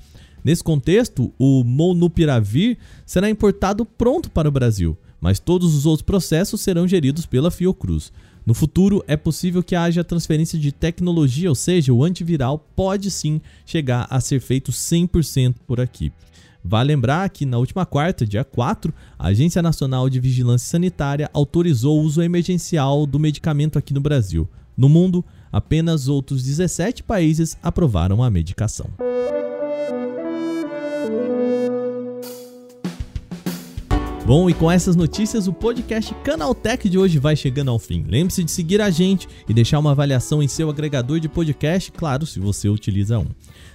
Nesse 0.44 0.62
contexto, 0.62 1.32
o 1.38 1.62
Molnupiravir 1.62 2.78
será 3.06 3.30
importado 3.30 3.86
pronto 3.86 4.30
para 4.30 4.48
o 4.48 4.52
Brasil, 4.52 4.98
mas 5.20 5.38
todos 5.38 5.74
os 5.74 5.86
outros 5.86 6.04
processos 6.04 6.60
serão 6.60 6.88
geridos 6.88 7.26
pela 7.26 7.50
Fiocruz. 7.50 8.12
No 8.44 8.54
futuro, 8.54 9.04
é 9.06 9.16
possível 9.16 9.62
que 9.62 9.76
haja 9.76 10.02
transferência 10.02 10.58
de 10.58 10.72
tecnologia, 10.72 11.48
ou 11.48 11.54
seja, 11.54 11.92
o 11.92 12.02
antiviral 12.02 12.58
pode 12.74 13.08
sim 13.08 13.40
chegar 13.64 14.08
a 14.10 14.20
ser 14.20 14.40
feito 14.40 14.72
100% 14.72 15.54
por 15.64 15.80
aqui. 15.80 16.12
Vale 16.64 16.88
lembrar 16.88 17.28
que 17.30 17.46
na 17.46 17.58
última 17.58 17.86
quarta, 17.86 18.26
dia 18.26 18.44
4, 18.44 18.92
a 19.16 19.28
Agência 19.28 19.62
Nacional 19.62 20.10
de 20.10 20.18
Vigilância 20.18 20.68
Sanitária 20.68 21.30
autorizou 21.32 22.00
o 22.00 22.02
uso 22.02 22.20
emergencial 22.20 23.06
do 23.06 23.18
medicamento 23.18 23.78
aqui 23.78 23.94
no 23.94 24.00
Brasil. 24.00 24.48
No 24.76 24.88
mundo, 24.88 25.24
apenas 25.50 26.08
outros 26.08 26.42
17 26.42 27.02
países 27.02 27.56
aprovaram 27.62 28.22
a 28.22 28.30
medicação. 28.30 28.86
Bom, 34.24 34.48
e 34.48 34.54
com 34.54 34.70
essas 34.70 34.94
notícias, 34.94 35.48
o 35.48 35.52
podcast 35.52 36.14
Canaltech 36.22 36.88
de 36.88 36.96
hoje 36.96 37.18
vai 37.18 37.34
chegando 37.34 37.72
ao 37.72 37.78
fim. 37.78 38.04
Lembre-se 38.06 38.44
de 38.44 38.52
seguir 38.52 38.80
a 38.80 38.88
gente 38.88 39.28
e 39.48 39.52
deixar 39.52 39.80
uma 39.80 39.90
avaliação 39.90 40.40
em 40.40 40.46
seu 40.46 40.70
agregador 40.70 41.18
de 41.18 41.28
podcast, 41.28 41.90
claro, 41.90 42.24
se 42.24 42.38
você 42.38 42.68
utiliza 42.68 43.18
um. 43.18 43.26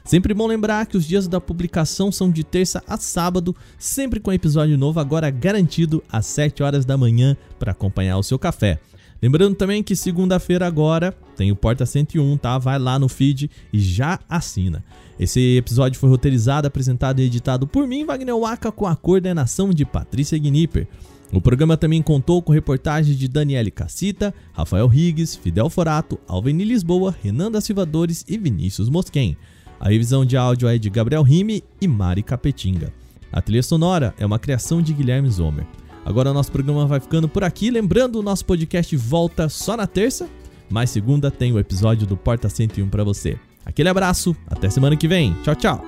Sempre 0.06 0.34
bom 0.34 0.48
lembrar 0.48 0.86
que 0.86 0.96
os 0.96 1.06
dias 1.06 1.28
da 1.28 1.42
publicação 1.42 2.14
são 2.14 2.32
de 2.32 2.46
terça 2.46 2.82
a 2.88 2.96
sábado, 2.98 3.54
sempre 3.78 4.22
com 4.22 4.32
episódio 4.32 4.78
novo, 4.78 5.02
agora 5.02 5.30
garantido 5.30 6.02
às 6.10 6.26
7 6.28 6.64
horas 6.64 6.86
da 6.86 6.98
manhã 6.98 7.36
para 7.60 7.74
acompanhar 7.74 8.18
o 8.18 8.24
seu 8.24 8.40
café. 8.40 8.80
Lembrando 9.22 9.56
também 9.56 9.82
que 9.82 9.96
segunda-feira 9.96 10.68
agora 10.68 11.14
tem 11.36 11.52
o 11.52 11.56
Porta 11.56 11.86
101, 11.86 12.38
tá? 12.38 12.58
Vai 12.58 12.78
lá 12.78 13.00
no 13.00 13.10
feed 13.10 13.50
e 13.74 13.80
já 13.80 14.20
assina. 14.30 14.84
Esse 15.20 15.58
episódio 15.58 16.00
foi 16.00 16.10
roteirizado, 16.10 16.68
apresentado 16.68 17.20
e 17.20 17.26
editado 17.26 17.66
por 17.66 17.88
mim, 17.88 18.06
Wagner 18.06 18.38
Waka, 18.38 18.72
com 18.72 18.86
a 18.86 18.96
coordenação 18.96 19.72
de 19.72 19.86
Patrícia 19.86 20.38
Gnipper. 20.38 20.88
O 21.34 21.42
programa 21.42 21.76
também 21.76 22.02
contou 22.02 22.42
com 22.42 22.54
reportagens 22.54 23.18
de 23.18 23.28
Daniele 23.28 23.72
Cassita, 23.72 24.34
Rafael 24.54 24.88
Riggs, 24.88 25.38
Fidel 25.38 25.70
Forato, 25.70 26.18
Alveni 26.28 26.64
Lisboa, 26.64 27.14
Renan 27.22 27.52
da 27.52 27.60
Silva 27.60 27.86
Dores 27.86 28.24
e 28.28 28.38
Vinícius 28.38 28.88
Mosquen. 28.88 29.36
A 29.80 29.90
revisão 29.90 30.26
de 30.26 30.38
áudio 30.38 30.68
é 30.68 30.78
de 30.78 30.90
Gabriel 30.90 31.24
Rime 31.24 31.64
e 31.82 31.88
Mari 31.88 32.24
Capetinga. 32.24 32.94
A 33.32 33.42
trilha 33.42 33.62
sonora 33.62 34.16
é 34.18 34.26
uma 34.26 34.40
criação 34.40 34.82
de 34.82 34.94
Guilherme 34.94 35.30
Zomer. 35.30 35.68
Agora 36.08 36.32
o 36.32 36.34
nosso 36.34 36.54
programa 36.54 36.86
vai 36.86 37.02
ficando 37.02 37.28
por 37.28 37.44
aqui. 37.44 37.70
Lembrando, 37.70 38.18
o 38.18 38.24
nosso 38.24 38.46
podcast 38.46 38.96
volta 38.96 39.50
só 39.50 39.76
na 39.76 39.86
terça, 39.86 40.26
mas 40.70 40.90
segunda 40.90 41.30
tem 41.30 41.52
o 41.52 41.60
episódio 41.60 42.08
do 42.08 42.16
Porta 42.16 42.48
101 42.48 42.88
para 42.88 43.04
você. 43.04 43.38
Aquele 43.66 43.90
abraço, 43.90 44.34
até 44.50 44.70
semana 44.70 44.96
que 44.96 45.06
vem. 45.06 45.36
Tchau, 45.44 45.56
tchau. 45.56 45.87